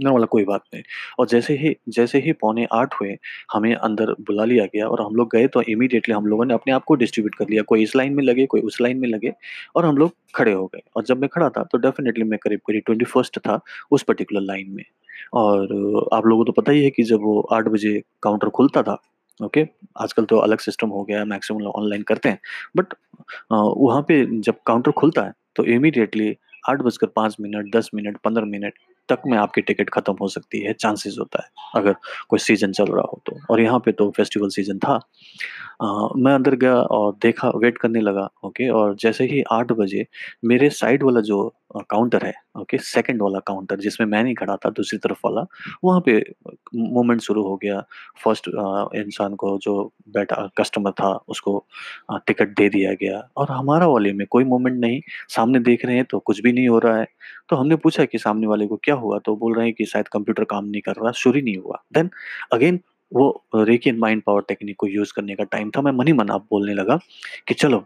मैंने 0.00 0.12
बोला 0.12 0.26
कोई 0.26 0.44
बात 0.44 0.62
नहीं 0.74 0.82
और 1.18 1.26
जैसे 1.28 1.54
ही 1.54 1.74
जैसे 1.88 2.18
ही 2.18 2.32
पौने 2.32 2.66
8 2.72 2.94
हुए, 2.94 3.16
हमें 3.52 3.74
अंदर 3.74 4.12
बुला 4.20 4.44
लिया 4.44 4.64
गया 4.66 4.86
और 4.88 5.00
हम 5.02 5.14
लोग 5.16 5.30
गए 5.32 5.46
तो 5.48 5.62
इमीडिएटली 5.62 6.14
हम 6.14 6.26
लोगों 6.26 6.44
ने 6.44 6.54
अपने 6.54 6.72
आप 6.72 6.84
को 6.84 6.94
डिस्ट्रीब्यूट 6.94 7.34
कर 7.34 7.46
लिया। 7.50 7.62
कोई 7.62 7.82
इस 7.82 7.94
लाइन 7.96 8.14
में 8.14 8.22
लगे, 8.24 8.46
कोई 8.46 8.60
उस 8.60 8.80
लाइन 8.80 8.98
में 8.98 9.08
लगे 9.08 9.32
और 9.76 9.86
हम 9.86 9.96
लोग 9.96 10.12
खड़े 10.34 10.52
हो 10.52 10.66
गए 10.66 10.80
और 10.96 11.04
जब 11.04 11.20
मैं 11.20 11.28
खड़ा 11.32 11.48
था 11.48 11.64
तो 11.64 11.78
डेफ़िनेटली 11.78 12.24
मैं 12.24 12.38
करीब-करीब 12.42 12.82
21st 12.90 13.38
था 13.38 13.60
उस 13.90 14.02
पर्टिकुलर 14.02 14.40
लाइन 14.42 14.70
में। 14.70 14.84
और 15.34 15.62
आप 16.12 16.26
लोगों 16.26 16.44
को 16.44 16.52
तो 16.52 16.62
पता 16.62 16.72
ही 16.72 16.84
है 16.84 16.90
कि 16.90 17.02
जब 17.02 17.20
वो 17.22 17.40
आठ 17.52 17.68
बजे 17.68 18.02
काउंटर 18.22 18.48
खुलता 18.48 18.82
था, 18.82 18.96
ओके? 19.40 19.66
आजकल 20.00 20.24
तो 20.24 20.38
अलग 20.38 20.58
सिस्टम 20.58 20.88
हो 20.88 21.02
गया 21.04 21.18
है, 21.18 21.24
मैक्सिमम 21.24 21.60
लोग 21.60 21.74
ऑनलाइन 21.74 22.02
करते 22.02 22.28
हैं। 22.28 22.40
बट 22.76 22.94
वहाँ 23.52 24.02
पे 24.02 24.24
जब 24.40 24.54
काउंटर 24.66 24.90
खुलता 24.92 25.22
है, 25.22 25.32
तो 25.56 25.64
इमीडिएटली 25.64 26.36
आठ 26.68 26.78
बजकर 26.78 27.06
पाँच 27.06 27.36
मिनट, 27.40 27.74
10 27.76 27.90
मिनट, 27.94 28.16
15 28.16 28.44
मिनट 28.44 28.74
तक 29.08 29.22
में 29.26 29.36
आपकी 29.38 29.60
टिकट 29.62 29.90
खत्म 29.90 30.14
हो 30.20 30.28
सकती 30.28 30.60
है, 30.60 30.72
चांसेस 30.74 31.16
होता 31.20 31.42
है, 31.42 31.48
अगर 31.76 31.94
कोई 32.30 32.38
सीज़न 32.40 32.72
चल 32.72 32.86
रहा 32.86 33.06
हो 33.12 33.20
तो। 33.26 33.38
और 33.50 33.60
यहाँ 33.60 33.78
पे 33.80 33.92
तो 33.92 34.10
फेस्टिवल 34.16 34.48
सीज़न 34.50 34.78
था। 34.78 34.94
अ, 35.82 36.08
मैं 36.18 36.34
अंदर 36.34 36.54
गया 36.56 36.76
और 36.76 37.12
देखा 37.22 37.48
वेट 37.56 37.78
करने 37.78 38.00
लगा, 38.00 38.28
ओके? 38.44 38.68
और 38.70 38.94
जैसे 39.00 39.24
ही 39.26 39.42
आठ 39.52 39.72
बजे 39.72 40.06
मेरे 40.44 40.70
साइड 40.72 41.02
वाला 41.04 41.20
जो 41.22 41.42
काउंटर 41.90 42.24
है 42.26 42.32
ओके 42.60 42.78
सेकंड 42.78 43.22
वाला 43.22 43.38
काउंटर 43.46 43.80
जिसमें 43.80 44.06
मैं 44.08 44.22
नहीं 44.24 44.34
खड़ा 44.34 44.56
था 44.56 44.70
दूसरी 44.70 44.98
तरफ़ 44.98 45.18
वाला 45.24 45.44
वहाँ 45.84 46.00
पे 46.06 46.18
मूवमेंट 46.76 47.20
शुरू 47.20 47.42
हो 47.44 47.56
गया 47.56 47.80
फ़र्स्ट 48.24 48.48
इंसान 48.96 49.34
को 49.34 49.58
जो 49.62 49.74
बैठा 50.08 50.36
कस्टमर 50.58 50.90
था 50.92 51.10
उसको 51.28 51.64
टिकट 52.26 52.48
दे 52.56 52.68
दिया 52.68 52.92
गया 52.94 53.22
और 53.36 53.50
हमारा 53.50 53.86
वाले 53.86 54.12
में 54.12 54.26
कोई 54.30 54.44
मूवमेंट 54.44 54.78
नहीं 54.80 55.00
सामने 55.28 55.58
देख 55.60 55.84
रहे 55.86 55.96
हैं 55.96 56.04
तो 56.10 56.18
कुछ 56.20 56.40
भी 56.42 56.52
नहीं 56.52 56.68
हो 56.68 56.78
रहा 56.78 56.96
है 56.98 57.06
तो 57.50 57.56
हमने 57.56 57.76
पूछा 57.76 58.04
कि 58.04 58.18
सामने 58.18 58.46
वाले 58.46 58.66
को 58.66 58.76
क्या 58.84 58.93
हुआ 58.94 59.18
तो 59.18 59.36
बोल 59.36 59.54
रहे 59.54 59.66
हैं 59.66 59.74
कि 59.74 59.84
शायद 59.84 60.08
कंप्यूटर 60.08 60.44
काम 60.44 60.64
नहीं 60.64 60.82
कर 60.82 60.94
रहा, 60.94 61.12
शुरू 61.12 61.40
नहीं 61.40 61.56
हुआ। 61.56 61.82
देन 61.94 62.10
अगेन 62.52 62.80
वो 63.12 63.44
Reiki 63.54 63.90
and 63.90 63.98
mind 63.98 64.22
power 64.22 64.42
technique 64.48 64.76
को 64.78 64.86
यूज़ 64.86 65.12
करने 65.16 65.34
का 65.34 65.44
टाइम 65.44 65.70
था, 65.70 65.82
मैं 65.82 65.92
मनी 65.92 66.12
मन 66.12 66.30
आप 66.30 66.46
बोलने 66.50 66.74
लगा 66.74 66.98
कि 67.48 67.54
चलो 67.54 67.84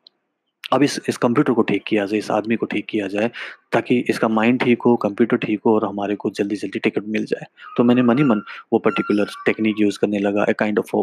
अब 0.72 0.82
इस 0.82 0.98
इस 1.08 1.16
कंप्यूटर 1.16 1.52
को 1.52 1.62
ठीक 1.62 1.82
किया 1.86 2.04
जाए, 2.06 2.18
इस 2.18 2.30
आदमी 2.30 2.56
को 2.56 2.66
ठीक 2.66 2.86
किया 2.88 3.06
जाए, 3.08 3.30
ताकि 3.72 3.98
इसका 4.10 4.28
माइंड 4.28 4.60
ठीक 4.62 4.82
हो, 4.86 4.94
कंप्यूटर 4.96 5.36
ठीक 5.36 5.60
हो 5.66 5.74
और 5.74 5.84
हमारे 5.84 6.14
को 6.16 6.30
जल्दी 6.30 6.56
जल्दी 6.56 6.78
टिकट 6.78 7.04
मिल 7.08 7.24
जाए। 7.26 7.46
तो 7.76 7.84
मैंने 7.84 8.02
मनी 8.02 8.22
मन 8.24 8.42
वो 8.72 8.78
पर्टिकुलर 8.78 9.30
टेक्निक 9.46 9.80
यूज़ 9.80 9.98
करने 10.00 10.18
लगा 10.18 10.44
a 10.48 10.52
kind 10.58 10.78
of 10.78 10.94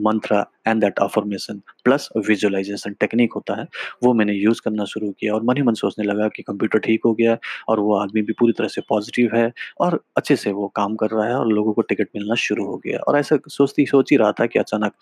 mantra 0.00 0.44
and 0.66 0.80
that 0.80 0.98
affirmation 1.00 1.60
plus 1.84 2.08
visualisation 2.18 2.92
technique 3.00 3.32
होता 3.34 3.58
है, 3.60 3.66
वो 4.02 4.12
मैंने 4.14 4.32
यूज़ 4.34 4.60
करना 4.64 4.84
शुरू 4.86 5.10
किया 5.10 5.34
और 5.34 5.42
मनी 5.44 5.62
मन 5.62 5.74
सोचने 5.74 6.04
लगा 6.04 6.28
कि 6.28 6.42
कंप्यूटर 6.42 6.78
ठीक 6.78 7.00
हो 7.04 7.12
गया 7.14 7.36
और 7.68 7.80
वो 7.80 7.96
आदमी 7.98 8.22
भी 8.22 8.32
पूरी 8.38 8.52
तरह 8.58 8.68
से 8.68 8.80
पॉजिटिव 8.88 9.36
है 9.36 9.52
और 9.80 10.00
अच्छे 10.16 10.36
से 10.36 10.52
वो 10.52 10.68
काम 10.76 10.96
कर 10.96 11.10
रहा 11.10 11.26
है 11.26 11.34
और 11.34 11.52
लोगों 11.52 11.72
को 11.72 11.82
टिकट 11.82 12.08
मिलना 12.16 12.34
शुरू 12.38 12.66
हो 12.66 12.76
गया। 12.84 12.98
और 12.98 13.18
ऐसा 13.18 13.38
सोचती, 13.48 13.86
सोच 13.86 14.10
ही 14.10 14.16
रहा 14.16 14.32
था 14.32 14.46
कि 14.46 14.58
अचानक 14.58 14.92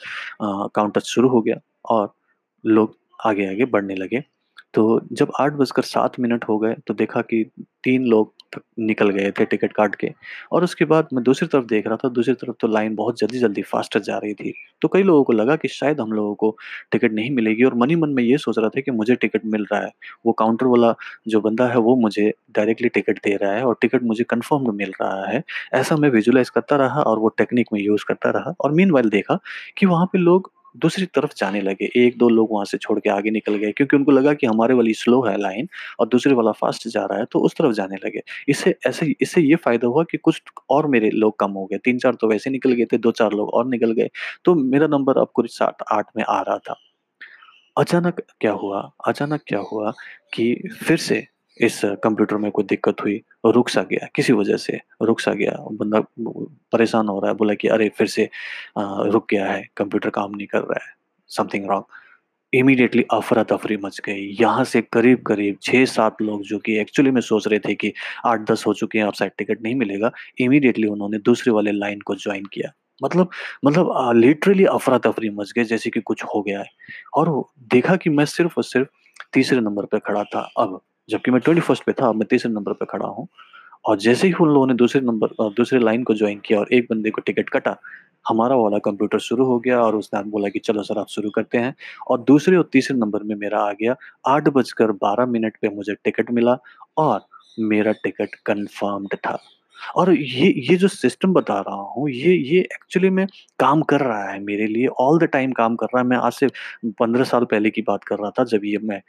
काउंटर 0.74 1.00
शुरू 1.06 1.28
हो 1.28 1.40
गया 1.40 1.60
और 1.84 2.14
लोग 2.64 2.96
आगे 3.24 3.46
आगे 3.50 3.64
बढ़ने 3.66 3.94
लगे। 3.94 4.22
तो 4.74 5.00
जब 5.12 5.32
आठ 5.40 5.52
बजकर 5.52 5.82
सात 5.82 6.20
मिनट 6.20 6.44
हो 6.48 6.58
गए 6.58 6.74
तो 6.86 6.94
देखा 6.94 7.20
कि 7.22 7.44
तीन 7.84 8.04
लोग 8.06 8.32
निकल 8.80 9.10
गए 9.10 9.30
थे 9.30 9.44
टिकट 9.44 9.72
काट 9.72 9.94
के। 9.94 10.10
और 10.52 10.64
उसके 10.64 10.84
बाद 10.84 11.08
मैं 11.12 11.22
दूसरी 11.24 11.48
तरफ़ 11.48 11.64
देख 11.66 11.86
रहा 11.86 11.96
था, 11.96 12.08
दूसरी 12.08 12.34
तरफ़ 12.34 12.56
तो 12.60 12.68
लाइन 12.68 12.94
बहुत 12.94 13.18
जल्दी 13.18 13.38
जल्दी 13.38 13.62
फास्टर 13.62 14.00
जा 14.00 14.18
रही 14.18 14.34
थी। 14.34 14.52
तो 14.82 14.88
कई 14.88 15.02
लोगों 15.02 15.24
को 15.24 15.32
लगा 15.32 15.56
कि 15.56 15.68
शायद 15.68 16.00
हम 16.00 16.12
लोगों 16.12 16.34
को 16.34 16.56
टिकट 16.92 17.12
नहीं 17.12 17.30
मिलेगी 17.30 17.64
और 17.64 17.74
मनी 17.74 17.96
मन 17.96 18.10
में 18.10 18.22
ये 18.22 18.38
सोच 18.38 18.58
रहा 18.58 18.68
था 18.68 18.80
कि 18.80 18.90
मुझे 18.90 19.14
टिकट 19.14 19.42
मिल 19.46 19.66
रहा 19.72 19.80
है। 19.82 19.90
वो 20.26 20.32
काउंटर 20.32 20.66
वाला 20.66 20.94
जो 21.28 21.40
बंदा 21.40 21.66
है, 21.66 21.76
वो 21.78 21.96
मुझे 21.96 22.32
डायरेक्टली 22.50 22.88
टिकट 22.88 23.18
दे 23.18 23.36
रहा 23.36 23.52
है 23.52 23.64
और 23.64 23.76
टिकट 23.80 24.02
मुझे 24.02 24.24
कन्फर्म 24.24 24.74
मिल 24.76 24.92
रहा 25.02 25.26
है। 25.30 25.42
ऐसा 25.74 25.96
मैं 25.96 26.10
विजुलाइज 26.10 26.50
करता 26.50 26.76
रहा 26.76 27.02
और 27.02 27.18
वो 27.18 27.28
टेक्निक 27.28 27.68
में 27.72 27.80
यूज़ 27.80 28.04
करता 28.08 28.30
रहा। 28.30 28.54
और 28.60 28.72
मीन 28.72 28.92
देखा 29.08 29.38
कि 29.78 29.86
वहाँ 29.86 30.06
पर 30.06 30.18
लोग 30.18 30.52
दूसरी 30.76 31.06
तरफ़ 31.14 31.32
जाने 31.36 31.60
लगे। 31.60 31.90
एक 31.96 32.16
दो 32.18 32.28
लोग 32.28 32.48
वहाँ 32.52 32.64
से 32.64 32.78
छोड़ 32.78 32.98
के 33.00 33.10
आगे 33.10 33.30
निकल 33.30 33.54
गए, 33.56 33.72
क्योंकि 33.72 33.96
उनको 33.96 34.12
लगा 34.12 34.32
कि 34.34 34.46
हमारे 34.46 34.74
वाली 34.74 34.94
स्लो 34.94 35.22
है 35.24 35.36
लाइन 35.40 35.68
और 36.00 36.08
दूसरे 36.08 36.34
वाला 36.34 36.52
फास्ट 36.54 36.88
जा 36.88 37.04
रहा 37.04 37.18
है 37.18 37.24
तो 37.32 37.40
उस 37.40 37.54
तरफ़ 37.58 37.72
जाने 37.74 37.96
लगे। 38.06 38.22
इससे 38.48 38.74
ऐसे 38.86 39.14
इससे 39.20 39.40
ये 39.40 39.56
फ़ायदा 39.56 39.88
हुआ 39.88 40.04
कि 40.10 40.18
कुछ 40.18 40.42
और 40.70 40.86
मेरे 40.88 41.10
लोग 41.10 41.38
कम 41.40 41.50
हो 41.52 41.64
गए। 41.66 41.78
तीन 41.84 41.98
चार 41.98 42.14
तो 42.14 42.28
वैसे 42.28 42.50
निकल 42.50 42.72
गए 42.72 42.84
थे 42.92 42.98
दो 42.98 43.10
चार 43.12 43.32
लोग 43.32 43.48
और 43.50 43.66
निकल 43.68 43.92
गए। 43.92 44.08
तो 44.44 44.54
मेरा 44.56 44.86
नंबर 44.88 45.18
अब 45.18 45.30
कुछ 45.34 45.50
सात 45.50 45.84
आठ 45.92 46.06
में 46.16 46.24
आ 46.24 46.40
रहा 46.40 46.58
था। 46.60 46.76
अचानक 47.76 48.20
क्या 48.40 48.52
हुआ? 48.54 48.90
अचानक 49.06 49.40
क्या 49.48 49.58
हुआ 49.72 49.92
कि 50.34 50.54
फिर 50.84 50.96
से 50.98 51.26
इस 51.56 51.80
कंप्यूटर 52.04 52.36
में 52.36 52.50
कोई 52.50 52.64
दिक्कत 52.64 53.00
हुई, 53.02 53.20
रुक 53.46 53.68
सा 53.68 53.82
गया, 53.82 54.08
किसी 54.14 54.32
वजह 54.32 54.56
से 54.58 54.80
रुक 55.02 55.20
सा 55.20 55.32
गया, 55.34 55.56
बंदा 55.72 56.00
परेशान 56.72 57.08
हो 57.08 57.18
रहा 57.20 57.30
है, 57.30 57.36
बोला 57.36 57.54
कि 57.54 57.68
अरे, 57.68 57.88
फिर 57.88 58.06
से 58.06 58.28
रुक 58.78 59.26
गया 59.30 59.46
है, 59.46 59.62
कंप्यूटर 59.76 60.10
काम 60.10 60.34
नहीं 60.36 60.46
कर 60.46 60.60
रहा 60.60 60.84
है 60.84 60.94
समथिंग 61.30 61.68
रॉन्ग 61.70 61.84
इमीडिएटली 62.52 63.04
अफरा 63.12 63.42
तफरी 63.44 63.76
मच 63.76 64.00
गई, 64.06 64.22
यहाँ 64.40 64.64
से 64.64 64.80
करीब 64.82 65.22
करीब 65.26 65.56
छः 65.62 65.84
सात 65.86 66.22
लोग 66.22 66.42
जो 66.44 66.58
कि 66.58 66.76
एक्चुअली 66.80 67.10
में 67.10 67.20
सोच 67.22 67.46
रहे 67.48 67.58
थे 67.58 67.74
कि 67.74 67.92
आठ 68.26 68.40
दस 68.50 68.64
हो 68.66 68.74
चुके 68.74 68.98
हैं 68.98 69.06
अब 69.06 69.14
शायद 69.14 69.32
टिकट 69.38 69.62
नहीं 69.62 69.74
मिलेगा 69.76 70.10
इमीडिएटली 70.40 70.86
उन्होंने 70.88 71.18
दूसरे 71.26 71.52
वाले 71.52 71.72
लाइन 71.72 72.00
को 72.00 72.14
ज्वाइन 72.16 72.44
किया। 72.52 72.72
मतलब 73.00 73.30
मतलब 73.64 74.12
लिटरली 74.16 74.64
अफरा 74.66 74.98
तफरी 75.00 75.30
मच 75.30 75.52
गए 75.56 75.64
जैसे 75.64 75.90
कि 75.90 76.00
कुछ 76.02 76.22
हो 76.24 76.42
गया 76.42 76.60
है। 76.60 76.68
और 77.16 77.30
देखा 77.72 77.96
कि 77.96 78.10
मैं 78.10 78.24
सिर्फ़ 78.26 78.54
और 78.56 78.64
सिर्फ़ 78.64 78.88
तीसरे 79.34 79.60
नंबर 79.60 79.84
पर 79.86 79.98
खड़ा 79.98 80.22
था, 80.24 80.40
अब 80.58 80.80
जबकि 81.10 81.30
मैं 81.30 81.40
ट्वेंटी 81.40 81.60
फ़र्स्ट 81.60 81.84
पे 81.84 81.92
था, 81.92 82.12
मैं 82.12 82.26
तीसरे 82.30 82.52
नंबर 82.52 82.72
पे 82.72 82.86
खड़ा 82.90 83.06
हूँ। 83.06 83.28
और 83.84 83.98
जैसे 83.98 84.26
ही 84.26 84.32
उन 84.32 84.48
लोगों 84.48 84.66
ने 84.66 84.74
दूसरे 84.74 85.00
नंबर 85.00 85.50
दूसरे 85.50 85.78
लाइन 85.78 86.02
को 86.02 86.14
ज्वाइन 86.14 86.40
किया 86.44 86.58
और 86.58 86.68
एक 86.72 86.86
बंदे 86.90 87.10
को 87.10 87.20
टिकट 87.20 87.50
कटा, 87.50 87.76
हमारा 88.28 88.56
वाला 88.56 88.78
कंप्यूटर 88.78 89.18
शुरू 89.18 89.44
हो 89.44 89.58
गया 89.58 89.80
और 89.80 89.96
उसने 89.96 90.22
बोला 90.22 90.48
कि 90.48 90.58
चलो 90.58 90.82
सर, 90.82 90.98
आप 90.98 91.06
शुरू 91.08 91.30
करते 91.30 91.58
हैं। 91.58 91.74
और 92.10 92.20
दूसरे 92.20 92.56
और 92.56 92.68
तीसरे 92.72 92.96
नंबर 92.96 93.22
में 93.22 93.34
मेरा 93.36 93.60
आ 93.60 93.72
गया। 93.72 93.96
आठ 94.26 94.48
बजकर 94.48 94.92
बारह 94.92 95.26
मिनट 95.26 95.56
पे 95.62 95.68
मुझे 95.68 95.94
टिकट 95.94 96.30
मिला 96.30 96.58
और 96.96 97.20
मेरा 97.60 97.92
टिकट 97.92 98.34
कन्फर्म्ड 98.46 99.14
था। 99.14 99.38
और 99.96 100.12
ये 100.12 100.52
ये 100.68 100.76
जो 100.76 100.88
सिस्टम 100.88 101.32
बता 101.32 101.58
रहा 101.60 101.82
हूँ 101.94 102.08
ये 102.10 102.34
ये 102.34 102.60
एक्चुअली 102.60 103.10
में 103.10 103.26
काम 103.58 103.82
कर 103.84 104.00
रहा 104.00 104.30
है 104.30 104.38
मेरे 104.42 104.66
लिए 104.66 104.86
ऑल 105.00 105.18
द 105.18 105.24
टाइम 105.32 105.52
काम 105.52 105.76
कर 105.76 105.86
रहा 105.86 106.02
है। 106.02 106.08
मैं 106.08 106.16
आज 106.18 106.32
से 106.32 106.48
पंद्रह 107.00 107.24
साल 107.24 107.44
पहले 107.44 107.70
की 107.70 107.82
बात 107.82 108.04
कर 108.04 108.18
रहा 108.18 108.30
था 108.38 108.44
जब 108.46 108.64
ये 108.64 108.78
मैं 108.82 109.00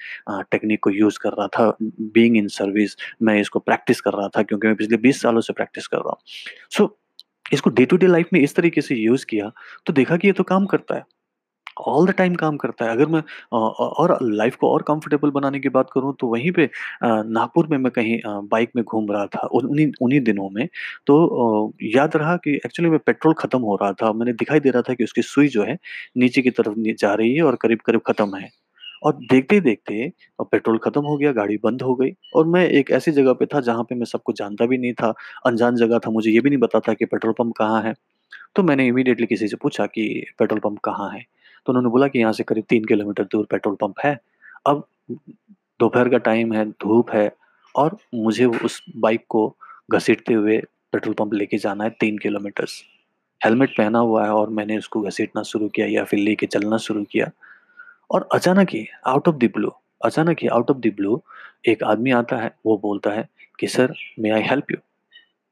टेक्निक 0.52 0.84
को 0.84 0.90
यूज़ 0.92 1.20
कर 1.24 1.34
रहा 1.34 1.48
था 1.50 1.70
बीइंग 1.82 2.38
इन 2.38 2.48
सर्विस 2.50 2.96
मैं 3.22 3.40
इसको 3.42 3.60
प्रैक्टिस 3.62 4.02
कर 4.02 4.14
रहा 4.14 4.28
था 4.38 4.44
क्योंकि 4.44 4.68
मैं 4.68 4.76
पिछले 4.76 4.98
बीस 4.98 5.22
सालों 5.22 5.42
से 5.42 5.54
प्रैक्टिस 5.54 5.88
कर 5.88 5.98
रहा 5.98 6.10
हूँ। 6.10 6.18
सो 6.72 6.84
so, 6.84 6.90
इसको 7.54 7.70
डे 7.70 7.86
टू 7.86 7.98
डे 7.98 8.08
लाइफ 8.08 8.30
में 8.34 8.40
इस 8.40 8.56
तरीके 8.56 8.82
से 8.82 8.96
यूज़ 8.96 9.26
किया 9.26 9.52
तो 9.86 9.94
देखा 9.94 10.18
कि 10.18 10.28
ये 10.28 10.34
तो 10.34 10.44
काम 10.46 10.66
करता 10.66 10.96
है। 10.96 11.04
ऑल 11.88 12.08
द 12.08 12.12
टाइम 12.18 12.36
काम 12.36 12.58
करता 12.58 12.86
है। 12.86 12.92
अगर 12.92 13.08
मैं 13.10 13.22
और 13.54 14.18
लाइफ़ 14.24 14.56
को 14.60 14.70
और 14.72 14.82
कंफर्टेबल 14.88 15.30
बनाने 15.32 15.60
की 15.60 15.70
बात 15.70 15.90
करूँ 15.94 16.14
तो 16.20 16.28
वहीं 16.28 16.52
पे 16.52 16.70
नागपुर 17.04 17.68
में 17.72 17.78
मैं 17.78 17.92
कहीं 17.94 18.20
बाइक 18.52 18.72
में 18.76 18.84
घूम 18.86 19.12
रहा 19.12 19.26
था 19.36 19.48
उन्हीं 19.54 19.92
उन्हीं 20.02 20.22
दिनों 20.24 20.50
में। 20.52 20.68
तो 21.08 21.74
याद 21.96 22.16
रहा 22.16 22.36
कि 22.38 22.56
एक्चुअली 22.58 22.90
में 22.92 23.00
पेट्रोल 23.06 23.34
ख़त्म 23.40 23.60
हो 23.62 23.76
रहा 23.82 23.92
था। 24.02 24.12
मैंने 24.14 24.34
दिखाई 24.36 24.60
दे 24.60 24.70
रहा 24.70 24.82
था 24.90 24.94
कि 24.94 25.04
उसकी 25.04 25.22
सुई 25.24 25.48
जो 25.50 25.64
है 25.64 25.78
नीचे 26.18 26.42
की 26.42 26.50
तरफ़ 26.52 26.76
जा 26.96 27.14
रही 27.14 27.36
है 27.36 27.44
और 27.44 27.56
करीब-करीब 27.62 28.02
ख़त्म 28.08 28.36
है। 28.38 28.50
और 29.04 29.14
देखते 29.24 29.56
ही 29.56 29.62
देखते 29.62 30.12
पेट्रोल 30.44 30.78
ख़त्म 30.80 31.02
हो 31.06 31.18
गया, 31.18 31.32
गाड़ी 31.34 31.58
बंद 31.64 31.82
हो 31.84 31.96
गई 31.96 32.12
और 32.36 32.48
मैं 32.48 32.66
एक 32.70 32.92
ऐसी 32.94 33.12
जगह 33.14 33.34
पे 33.36 33.46
था 33.48 33.62
जहाँ 33.62 33.84
पे 33.86 33.96
मैं 33.96 34.06
सब 34.08 34.22
कुछ 34.26 34.38
जानता 34.40 34.66
भी 34.68 34.78
नहीं 34.80 34.94
था, 34.96 35.14
अनजान 35.48 35.76
जगह 35.78 36.00
था, 36.00 36.12
मुझे 36.12 36.32
ये 36.32 36.40
भी 36.42 36.50
नहीं 36.50 36.60
पता 36.62 36.80
था 36.82 36.94
कि 36.96 37.06
पेट्रोल 37.08 37.34
पंप 37.40 37.54
कहाँ 37.58 37.82
है। 37.84 37.94
तो 38.56 38.64
मैंने 38.64 38.88
इमीडिएटली 38.88 39.28
किसी 39.28 39.48
से 39.48 39.58
पूछा 39.64 39.86
कि 39.88 40.08
पेट्रोल 40.40 40.60
पंप 40.62 40.80
कहाँ 40.86 41.10
है? 41.12 41.24
तो 41.68 41.72
उन्होंने 41.72 41.90
बोला 41.90 42.08
कि 42.08 42.20
यहाँ 42.20 42.34
से 42.34 42.44
करीब 42.44 42.64
तीन 42.70 42.86
किलोमीटर 42.86 43.24
दूर 43.24 43.46
पेट्रोल 43.52 43.76
पंप 43.76 43.96
है। 44.06 44.20
अब 44.68 44.84
दोपहर 45.80 46.10
का 46.10 46.18
टाइम 46.18 46.54
है, 46.54 46.66
धूप 46.66 47.12
है 47.12 47.32
और 47.76 47.98
मुझे 48.16 48.46
उस 48.46 48.84
बाइक 48.98 49.26
को 49.30 49.56
घसीटते 49.94 50.34
हुए 50.34 50.58
पेट्रोल 50.94 51.14
पंप 51.14 51.34
लेके 51.34 51.58
जाना 51.58 51.84
है 51.84 51.90
तीन 51.90 52.18
किलोमीटर्स। 52.18 52.82
हेलमेट 53.42 53.78
पहना 53.78 54.00
हुआ 54.00 54.24
है 54.26 54.32
और 54.32 54.50
मैंने 54.50 54.78
उसको 54.78 55.02
घसीटना 55.02 55.44
शुरू 55.44 55.68
किया 55.70 55.88
या 55.88 56.04
फिर 56.04 56.20
लेके 56.20 56.46
चलना 56.46 56.78
शुरू 56.78 57.04
किया। 57.04 57.30
और 58.12 58.30
अचानक 58.34 58.70
ही 58.70 58.88
आउट 59.08 59.28
ऑफ़ 59.28 59.36
द 59.36 59.52
ब्लू 59.54 59.72
अचानक 60.06 60.38
ही 60.42 60.48
आउट 60.48 60.72
ऑफ़ 60.72 60.78
द 60.78 60.94
ब्लू 60.96 61.22
एक 61.68 61.84
आदमी 61.84 62.12
आता 62.12 62.38
है, 62.38 62.52
वो 62.66 62.78
बोलता 62.78 63.12
है 63.12 63.28
कि, 63.60 63.68
sir 63.68 63.94
may 64.20 64.30
I 64.30 64.42
help 64.42 64.72
you 64.72 64.78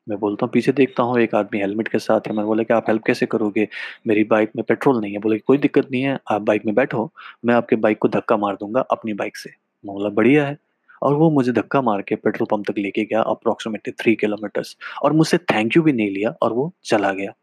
मैं 0.09 0.17
बोलता 0.19 0.45
हूँ, 0.45 0.51
पीछे 0.51 0.71
देखता 0.71 1.03
हूँ 1.03 1.19
एक 1.19 1.35
आदमी 1.35 1.59
हेलमेट 1.59 1.87
के 1.87 1.99
साथ 1.99 2.19
है। 2.27 2.33
मैंने 2.33 2.45
बोला 2.47 2.63
कि, 2.63 2.73
आप 2.73 2.85
हेल्प 2.89 3.03
कैसे 3.07 3.25
करोगे? 3.25 3.67
मेरी 4.07 4.23
बाइक 4.23 4.51
में 4.55 4.63
पेट्रोल 4.67 5.01
नहीं 5.01 5.13
है। 5.13 5.19
बोले 5.19 5.39
कोई 5.39 5.57
दिक्कत 5.57 5.87
नहीं 5.91 6.01
है, 6.01 6.19
आप 6.31 6.41
बाइक 6.41 6.65
में 6.65 6.75
बैठो, 6.75 7.11
मैं 7.45 7.55
आपके 7.55 7.75
बाइक 7.75 7.97
को 7.97 8.07
धक्का 8.07 8.37
मार 8.37 8.55
दूँगा 8.55 8.81
अपनी 8.81 9.13
बाइक 9.13 9.37
से। 9.37 9.49
मैं 9.85 9.93
बोला, 9.95 10.09
बढ़िया 10.09 10.45
है। 10.47 10.57
और 11.01 11.13
वो 11.13 11.29
मुझे 11.29 11.51
धक्का 11.51 11.81
मार 11.81 12.01
के 12.01 12.15
पेट्रोल 12.15 12.47
पंप 12.51 12.71
तक 12.71 12.77
लेके 12.77 13.03
गया 13.05 13.21
अप्रोक्सीमेटली 13.21 13.93
थ्री 13.99 14.15
किलोमीटर्स 14.15 14.77
और 15.03 15.13
मुझसे 15.13 15.37
थैंक 15.37 15.77
यू 15.77 15.83
भी 15.83 15.93
नहीं 15.93 16.11
लिया 16.11 16.35
और 16.41 16.53
वो 16.53 16.73
चला 16.83 17.11
गया। 17.11 17.33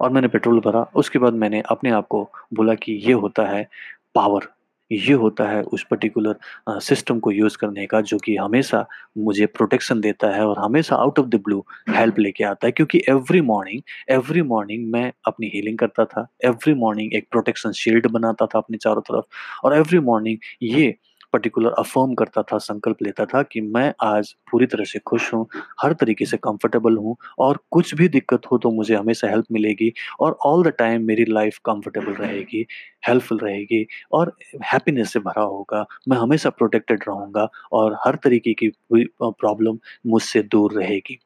और 0.00 0.10
मैंने 0.10 0.28
पेट्रोल 0.28 0.60
भरा। 0.60 0.86
उसके 0.96 1.18
बाद 1.18 1.32
मैंने 1.32 1.62
अपने 1.70 1.90
आप 1.90 2.06
को 2.06 2.30
बोला 2.54 2.74
कि, 2.74 2.92
ये 2.92 3.12
होता 3.12 3.46
है 3.46 3.68
पावर 4.14 4.48
ये 4.90 5.12
होता 5.14 5.48
है 5.48 5.62
उस 5.62 5.84
पर्टिकुलर 5.90 6.78
सिस्टम 6.80 7.18
को 7.20 7.30
यूज़ 7.32 7.56
करने 7.58 7.86
का 7.86 8.00
जो 8.00 8.18
कि 8.24 8.36
हमेशा 8.36 8.84
मुझे 9.18 9.46
प्रोटेक्शन 9.46 10.00
देता 10.00 10.28
है 10.34 10.46
और 10.46 10.58
हमेशा 10.58 10.96
out 10.96 11.18
of 11.18 11.26
the 11.26 11.40
blue 11.44 11.64
help 11.90 12.18
लेके 12.18 12.44
आता 12.44 12.66
है। 12.66 12.72
क्योंकि 12.72 13.02
एवरी 13.08 13.40
मॉर्निंग 13.40 13.82
एवरी 14.10 14.42
मॉर्निंग 14.42 14.90
मैं 14.92 15.10
अपनी 15.26 15.50
हीलिंग 15.54 15.78
करता 15.78 16.04
था 16.04 16.26
एवरी 16.44 16.74
मॉर्निंग 16.74 17.14
एक 17.14 17.26
प्रोटेक्शन 17.30 17.72
शील्ड 17.82 18.06
बनाता 18.12 18.46
था 18.46 18.58
अपने 18.58 18.78
चारों 18.78 19.02
तरफ़ 19.10 19.24
और 19.64 19.76
एवरी 19.76 19.98
मॉर्निंग 20.00 20.38
ये 20.62 20.94
पर्टिकुलर 21.36 21.70
अफर्म 21.78 22.14
करता 22.14 22.42
था, 22.42 22.58
संकल्प 22.60 23.02
लेता 23.02 23.24
था 23.26 23.42
कि 23.44 23.60
मैं 23.60 23.92
आज 24.02 24.34
पूरी 24.50 24.66
तरह 24.66 24.84
से 24.84 24.98
खुश 25.06 25.32
हूँ, 25.34 25.46
हर 25.82 25.92
तरीके 25.94 26.24
से 26.26 26.36
कंफर्टेबल 26.38 26.96
हूँ 26.96 27.16
और 27.38 27.58
कुछ 27.70 27.94
भी 27.94 28.08
दिक्कत 28.08 28.46
हो 28.52 28.58
तो 28.58 28.70
मुझे 28.72 28.94
हमेशा 28.94 29.28
हेल्प 29.28 29.46
मिलेगी 29.52 29.92
और 30.20 30.38
ऑल 30.46 30.62
द 30.64 30.72
टाइम 30.78 31.06
मेरी 31.06 31.24
लाइफ 31.28 31.58
कंफर्टेबल 31.66 32.12
रहेगी 32.14 32.66
हेल्पफुल 33.08 33.38
रहेगी 33.38 33.86
और 34.12 34.32
हैप्पीनेस 34.64 35.12
से 35.12 35.18
भरा 35.20 35.42
होगा। 35.44 35.84
मैं 36.08 36.16
हमेशा 36.16 36.50
प्रोटेक्टेड 36.50 37.04
रहूँगा 37.08 37.48
और 37.72 37.96
हर 38.06 38.16
तरीके 38.24 38.54
की 38.54 38.68
प्रॉब्लम 38.94 39.78
मुझसे 40.06 40.42
दूर 40.44 40.72
रहेगी। 40.72 41.18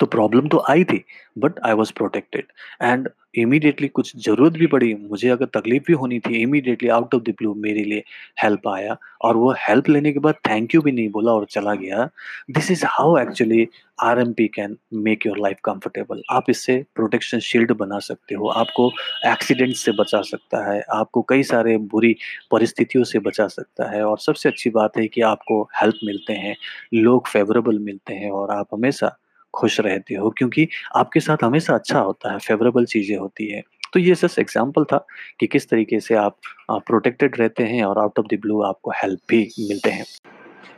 तो 0.00 0.06
प्रॉब्लम 0.08 0.48
तो 0.48 0.64
आई 0.70 0.84
थी, 0.84 1.04
but 1.38 1.60
I 1.66 1.72
was 1.74 1.92
protected 1.96 2.44
and 2.82 3.08
immediately 3.34 3.88
कुछ 3.88 4.12
ज़रूरत 4.16 4.52
भी 4.52 4.66
पड़ी, 4.66 4.94
मुझे 5.00 5.28
अगर 5.30 5.46
तकलीफ़ 5.54 5.82
भी 5.86 5.92
होनी 5.92 6.18
थी, 6.20 6.36
immediately 6.42 6.88
out 6.88 7.14
of 7.14 7.22
the 7.22 7.34
blue 7.38 7.54
मेरे 7.56 7.82
लिए 7.84 8.02
हेल्प 8.42 8.68
आया 8.68 8.96
और 9.22 9.36
वो 9.36 9.52
हेल्प 9.58 9.88
लेने 9.88 10.12
के 10.12 10.18
बाद 10.18 10.34
थैंक 10.48 10.74
यू 10.74 10.80
भी 10.82 10.92
नहीं 10.92 11.08
बोला 11.10 11.32
और 11.32 11.44
चला 11.50 11.74
गया। 11.74 12.08
This 12.50 12.70
is 12.70 12.84
how 12.86 13.16
actually 13.18 13.66
R 13.98 14.20
M 14.20 14.32
P 14.32 14.46
can 14.48 14.76
make 14.96 15.26
your 15.26 15.38
life 15.38 15.58
comfortable. 15.64 16.22
आप 16.30 16.50
इससे 16.50 16.76
प्रोटेक्शन 16.96 17.38
शील्ड 17.40 17.72
बना 17.74 17.98
सकते 18.00 18.34
हो, 18.34 18.48
आपको 18.48 18.90
एक्सीडेंट 19.26 19.74
से 19.76 19.92
बचा 19.92 20.20
सकता 20.22 20.64
है, 20.70 20.82
आपको 20.90 21.22
कई 21.28 21.42
सारे 21.44 21.76
बुरी 21.86 22.14
परिस्थितियों 22.50 23.04
से 23.04 23.18
बचा 23.20 23.46
सकता 23.48 23.90
है 23.90 24.02
और 24.04 24.18
सबसे 24.18 24.48
अच्छी 24.48 24.70
बात 24.70 24.96
है 24.98 25.06
कि 25.08 25.20
आपको 25.22 25.62
हेल्प 25.82 25.98
मिलते 26.04 26.32
हैं, 26.34 26.56
लोग 26.94 27.28
फेवरेबल 27.28 27.78
मिलते 27.80 28.14
हैं 28.14 28.30
और 28.32 28.50
आप 28.50 28.68
हमेशा 28.74 29.16
खुश 29.54 29.78
रहते 29.80 30.14
हो 30.14 30.30
क्योंकि 30.38 30.66
आपके 30.96 31.20
साथ 31.20 31.44
हमेशा 31.44 31.74
अच्छा 31.74 31.98
होता 32.00 32.32
है, 32.32 32.38
फ़ेवरेबल 32.38 32.84
चीज़ें 32.86 33.16
होती 33.16 33.48
है 33.48 33.62
तो 33.94 34.00
ये 34.00 34.14
जस्ट 34.14 34.38
एग्ज़ाम्पल 34.38 34.84
था 34.84 35.04
कि 35.40 35.46
किस 35.46 35.68
तरीके 35.68 36.00
से 36.00 36.14
आप 36.16 36.36
प्रोटेक्टेड 36.70 37.36
रहते 37.38 37.64
हैं 37.64 37.84
और 37.84 37.98
आउट 37.98 38.18
ऑफ़ 38.18 38.26
द 38.26 38.38
ब्लू 38.40 38.60
आपको 38.62 38.90
हेल्प 38.92 39.20
भी 39.28 39.40
मिलते 39.60 39.90
हैं। 39.90 40.04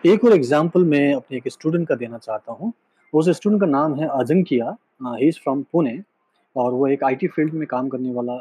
एक 0.07 0.25
और 0.25 0.33
एग्ज़ाम्पल 0.33 0.85
मैं 0.87 1.15
अपने 1.15 1.37
एक 1.39 1.49
स्टूडेंट 1.49 1.89
का 1.89 1.95
देना 1.95 2.19
चाहता 2.19 2.53
हूँ। 2.53 2.73
उस 3.13 3.29
स्टूडेंट 3.31 3.61
का 3.61 3.67
नाम 3.69 3.95
है 4.01 4.09
Ajinkya 4.11 4.77
he 5.07 5.29
is 5.29 5.39
from 5.43 5.63
Pune 5.73 5.99
और 6.57 6.73
वो 6.73 6.87
एक 6.89 7.05
आईटी 7.05 7.29
फ़ील्ड 7.29 7.55
में 7.55 7.67
काम 7.69 7.89
करने 7.89 8.13
वाला 8.13 8.39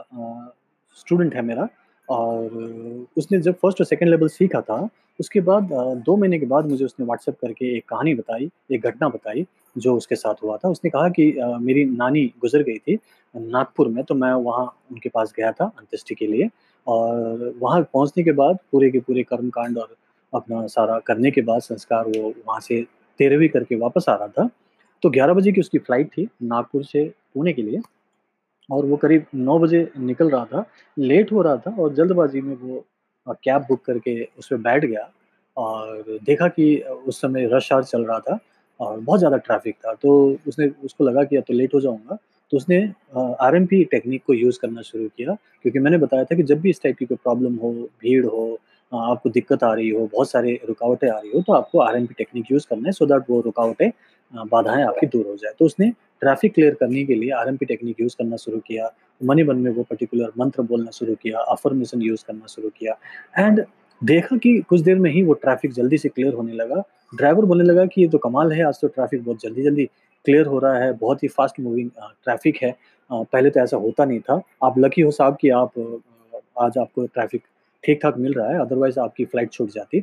स्टूडेंट 0.98 1.36
है 1.36 1.42
मेरा 1.42 1.68
और 2.08 3.08
उसने 3.18 3.40
जब 3.40 3.54
फ़र्स्ट 3.54 3.82
और 3.82 3.86
सेकेंड 3.86 4.10
लेवल 4.12 4.28
सीखा 4.30 4.62
था, 4.62 4.78
उसके 5.20 5.42
बाद 5.42 5.70
2 6.06 6.16
महीने 6.18 6.40
के 6.40 6.46
बाद 6.46 6.70
मुझे 6.70 6.86
उसने 6.86 7.06
व्हाट्सएप 7.06 7.36
करके 7.42 7.76
एक 7.78 7.84
कहानी 7.90 8.14
बताई, 8.16 8.50
एक 8.72 8.82
घटना 8.82 9.10
बताई, 9.10 9.46
जो 9.76 9.96
उसके 9.98 10.16
साथ 10.16 10.44
हुआ 10.44 10.58
था। 10.58 10.70
उसने 10.70 10.90
कहा 10.90 11.10
कि 11.10 11.34
मेरी 11.62 11.86
नानी 11.88 12.26
गुज़र 12.42 12.64
गई 12.64 12.78
थी 12.78 12.98
नागपुर 13.36 13.88
में, 13.88 14.04
तो 14.04 14.16
मैं 14.16 14.32
वहाँ 14.34 14.66
उनके 14.92 15.10
पास 15.10 15.34
गया 15.38 15.52
था 15.52 15.66
अंत्येष्टि 15.68 16.16
के 16.16 16.28
लिए 16.28 16.50
और 16.88 17.54
वहाँ 17.62 17.82
पहुँचने 17.84 18.24
के 18.24 18.32
बाद 18.34 18.58
पूरे 18.72 18.90
के 18.92 19.00
पूरे 19.00 19.24
कर्मकांड 19.24 19.78
और 19.78 19.96
अपना 20.34 20.66
सारा 20.68 21.00
करने 21.00 21.32
के 21.32 21.42
बाद 21.44 21.62
संस्कार 21.62 22.08
वो 22.08 22.34
वहाँ 22.48 22.60
से 22.62 22.82
13वीं 23.20 23.50
करके 23.50 23.76
वापस 23.78 24.06
आ 24.10 24.16
रहा 24.16 24.28
था। 24.30 24.50
तो 25.04 25.10
11 25.10 25.34
बजे 25.34 25.52
की 25.52 25.62
उसकी 25.62 25.78
फ़्लाइट 25.80 26.08
थी 26.12 26.28
नागपुर 26.44 26.84
से 26.86 27.04
पुणे 27.34 27.54
के 27.54 27.62
लिए 27.62 27.82
और 28.70 28.86
वो 28.86 28.98
करीब 28.98 29.26
9 29.36 29.58
बजे 29.60 29.88
निकल 29.98 30.30
रहा 30.30 30.46
था, 30.46 30.64
लेट 30.98 31.32
हो 31.32 31.42
रहा 31.42 31.58
था 31.58 31.76
और 31.80 31.94
जल्दबाज़ी 31.96 32.42
में 32.42 32.56
वो 32.56 32.84
कैब 33.36 33.66
बुक 33.70 33.84
करके 33.86 34.22
उसमें 34.40 34.62
बैठ 34.62 34.86
गया 34.86 35.10
और 35.58 36.18
देखा 36.26 36.48
कि 36.48 36.76
उस 37.08 37.22
समय 37.22 37.50
रश 37.54 37.72
आवर 37.74 37.84
चल 37.84 38.06
रहा 38.06 38.20
था 38.20 38.40
और 38.80 39.00
बहुत 39.00 39.20
ज़्यादा 39.20 39.38
ट्रैफ़िक 39.38 39.76
था। 39.76 39.94
तो 39.94 40.38
उसने 40.48 40.68
उसको 40.86 41.04
लगा 41.04 41.24
कि 41.24 41.36
अब 41.38 41.44
तो 41.48 41.54
लेट 41.54 41.74
हो 41.74 41.82
जाऊँगा, 41.82 42.18
तो 42.52 42.58
उसने 42.58 42.78
आर 43.42 43.56
एम 43.56 43.66
पी 43.66 43.84
टेक्निक 43.92 44.24
को 44.28 44.34
यूज़ 44.34 44.60
करना 44.62 44.82
शुरू 44.82 45.08
किया 45.08 45.34
क्योंकि 45.62 45.80
मैंने 45.80 45.98
बताया 45.98 46.24
था 46.24 46.36
कि 46.36 46.44
जब 46.44 46.62
भी 46.62 46.70
इस 46.70 46.82
टाइप 46.84 46.98
की 46.98 47.06
कोई 47.06 47.18
प्रॉब्लम 47.24 47.56
हो, 47.56 47.72
भीड़ 47.72 48.26
हो 48.26 48.60
आपको 48.92 49.30
दिक्कत 49.30 49.64
आ 49.64 49.74
रही 49.74 49.90
हो, 49.90 50.08
बहुत 50.14 50.30
सारे 50.30 50.60
रुकावटें 50.68 51.10
आ 51.10 51.18
रही 51.18 51.32
हो, 51.32 51.42
तो 51.42 51.54
आपको 51.54 51.80
R 51.80 51.98
M 51.98 52.06
P 52.06 52.14
technique 52.18 52.52
use 52.52 52.66
करना 52.70 52.88
है 52.88 52.92
सो 52.92 53.06
दैट 53.06 53.30
वो 53.30 53.42
रुकावटें 53.42 53.90
बाधाएँ 54.34 54.84
आपकी 54.84 55.08
दूर 55.08 55.26
हो 55.28 55.36
जाए। 55.38 55.54
तो 55.60 55.66
उसने 55.66 55.90
ट्रैफ़िक 56.22 56.54
क्लियर 56.54 56.74
करने 56.80 57.04
के 57.06 57.16
लिए 57.16 57.32
आरएमपी 57.34 57.66
टेक्निक 57.66 58.00
यूज़ 58.02 58.16
करना 58.18 58.38
शुरू 58.38 58.60
किया। 58.60 58.92
मनी 59.22 59.44
मन 59.44 59.58
में 59.58 59.72
वो 59.72 59.84
पर्टिकुलर 59.84 60.32
मंत्र 60.40 60.62
बोलना 60.64 60.92
शुरू 60.92 61.16
किया, 61.16 61.40
अफ़र्मेशन 61.40 62.02
यूज़ 62.02 62.24
करना 62.28 62.46
शुरू 62.48 62.70
किया 62.80 62.98
एंड 63.38 63.64
देखा 64.02 64.38
कि 64.38 64.58
कुछ 64.70 64.82
देर 64.82 65.00
में 65.00 65.10
ही 65.12 65.24
वो 65.24 65.34
ट्रैफ़िक 65.36 65.72
जल्दी 65.74 65.98
से 65.98 66.10
क्लियर 66.10 66.34
होने 66.34 66.54
लगा। 66.54 66.84
ड्राइवर 67.14 67.46
बोलने 67.46 67.64
लगा 67.64 67.86
कि 67.86 68.02
ये 68.02 68.08
तो 68.08 68.18
कमाल 68.18 68.52
है, 68.52 68.64
आज 68.64 68.80
तो 68.82 68.88
ट्रैफ़िक 68.88 69.24
बहुत 69.24 69.42
जल्दी-जल्दी 69.42 69.86
क्लियर 70.26 70.46
हो 70.46 70.60
रहा 70.60 70.78
है, 70.78 70.92
बहुत 70.94 71.24
ही 71.24 71.28
फ़ास्ट 71.28 71.60
मूविंग 71.60 71.90
ट्रैफ़िक 72.24 72.58
है। 72.64 72.76
पहले 73.10 73.50
तो 73.50 73.60
ऐसा 73.60 73.78
होता 73.78 74.06
नहीं 74.06 74.20
था। 74.20 74.42
आप 74.64 74.78
लकी 74.80 75.02
हो 75.02 75.12
साहब 75.12 75.38
कि 75.42 75.50
आप 75.52 75.72
आज 76.62 76.78
आपको 76.78 77.06
ट्रैफ़िक 77.06 77.42
ठीक-ठाक 77.84 78.18
मिल 78.18 78.34
रहा 78.34 78.48
है, 78.50 78.60
अदरवाइज़ 78.62 79.00
आपकी 79.00 79.26
फ़्लाइट 79.26 79.52
छूट 79.52 79.70
जाती। 79.72 80.02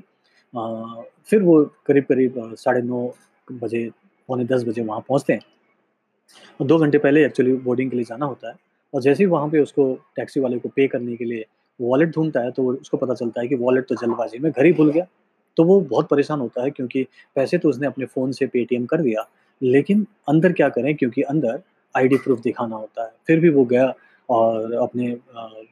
फिर 1.28 1.42
वो 1.42 1.62
करीब-करीब 1.86 2.54
साढ़े 2.58 2.82
नौ 2.82 3.10
बजे, 3.48 3.88
पौने 4.28 4.44
10 4.44 4.64
बजे 4.64 4.82
वहाँ 4.82 5.00
पहुँचते 5.00 5.32
हैं। 5.32 5.40
और 6.60 6.66
दो 6.66 6.78
घंटे 6.78 6.98
पहले 6.98 7.24
एक्चुअली 7.24 7.52
बोर्डिंग 7.54 7.90
के 7.90 7.96
लिए 7.96 8.04
जाना 8.04 8.26
होता 8.26 8.48
है 8.48 8.54
और 8.92 9.02
जैसे 9.02 9.22
ही 9.22 9.26
वहाँ 9.30 9.48
पे 9.48 9.60
उसको 9.60 9.92
टैक्सी 10.16 10.40
वाले 10.40 10.58
को 10.58 10.68
पे 10.68 10.86
करने 10.88 11.16
के 11.16 11.24
लिए 11.24 11.44
वॉलेट 11.80 12.10
ढूंढता 12.10 12.40
है, 12.40 12.50
तो 12.50 12.62
उसको 12.64 12.96
पता 12.96 13.14
चलता 13.14 13.40
है 13.40 13.48
कि 13.48 13.54
वॉलेट 13.54 13.86
तो 13.88 13.94
जल्दबाज़ी 13.94 14.38
में 14.38 14.50
घर 14.52 14.64
ही 14.66 14.72
भूल 14.72 14.90
गया। 14.92 15.06
तो 15.56 15.64
वो 15.64 15.80
बहुत 15.80 16.08
परेशान 16.08 16.40
होता 16.40 16.62
है 16.62 16.70
क्योंकि 16.70 17.02
पैसे 17.36 17.58
तो 17.58 17.68
उसने 17.68 17.86
अपने 17.86 18.06
फ़ोन 18.06 18.32
से 18.32 18.46
पेटीएम 18.46 18.86
कर 18.86 19.02
दिया, 19.02 19.26
लेकिन 19.62 20.06
अंदर 20.28 20.52
क्या 20.52 20.68
करें 20.68 20.94
क्योंकि 20.96 21.22
अंदर 21.24 21.60
आईडी 21.94 22.16
प्रूफ़ 22.16 22.40
दिखाना 22.40 22.76
होता 22.76 23.04
है। 23.04 23.12
फिर 23.26 23.40
भी 23.40 23.48
वो 23.48 23.64
गया 23.64 23.92
और 24.28 24.72
अपने 24.74 25.08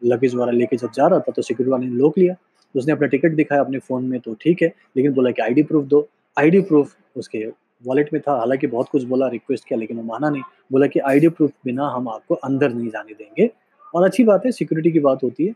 लगेज 0.05 0.35
वगैरह 0.35 0.53
लेके 0.53 0.77
जब 0.77 0.93
जा 0.95 1.07
रहा 1.07 1.19
था, 1.19 1.33
तो 1.33 1.43
सिक्योरिटी 1.43 1.71
वाले 1.71 1.87
ने 1.87 1.99
रोक 1.99 2.19
लिया। 2.19 2.35
उसने 2.75 2.93
अपना 2.93 3.07
टिकट 3.07 3.33
दिखाया 3.33 3.61
अपने 3.61 3.79
फ़ोन 3.79 4.05
में 4.05 4.19
तो 4.21 4.35
ठीक 4.35 4.63
है, 4.63 4.73
लेकिन 4.97 5.13
बोला 5.13 5.31
कि 5.31 5.43
आईडी 5.43 5.63
प्रूफ़ 5.63 5.87
दो। 5.87 6.09
आईडी 6.37 6.61
प्रूफ़ 6.63 6.95
उसके 7.17 7.45
वॉलेट 7.87 8.13
में 8.13 8.21
था, 8.23 8.33
हालाँकि 8.39 8.67
बहुत 8.67 8.89
कुछ 8.89 9.05
बोला, 9.05 9.29
रिक्वेस्ट 9.29 9.69
किया, 9.69 9.79
लेकिन 9.79 9.97
वो 9.97 10.03
माना 10.03 10.31
नहीं। 10.31 10.43
बोला 10.73 10.87
कि 10.87 11.01
आईडी 11.01 11.29
प्रूफ़ 11.29 11.53
बिना 11.65 11.89
हम 11.89 12.09
आपको 12.09 12.35
अंदर 12.35 12.73
नहीं 12.73 12.89
जाने 12.91 13.15
देंगे 13.15 13.51
और 13.95 14.05
अच्छी 14.05 14.25
बात 14.25 14.47
है, 14.47 14.53
सिक्योरिटी 14.53 14.93
की 14.93 15.01
बात 15.01 15.23
होती 15.25 15.47
है। 15.47 15.53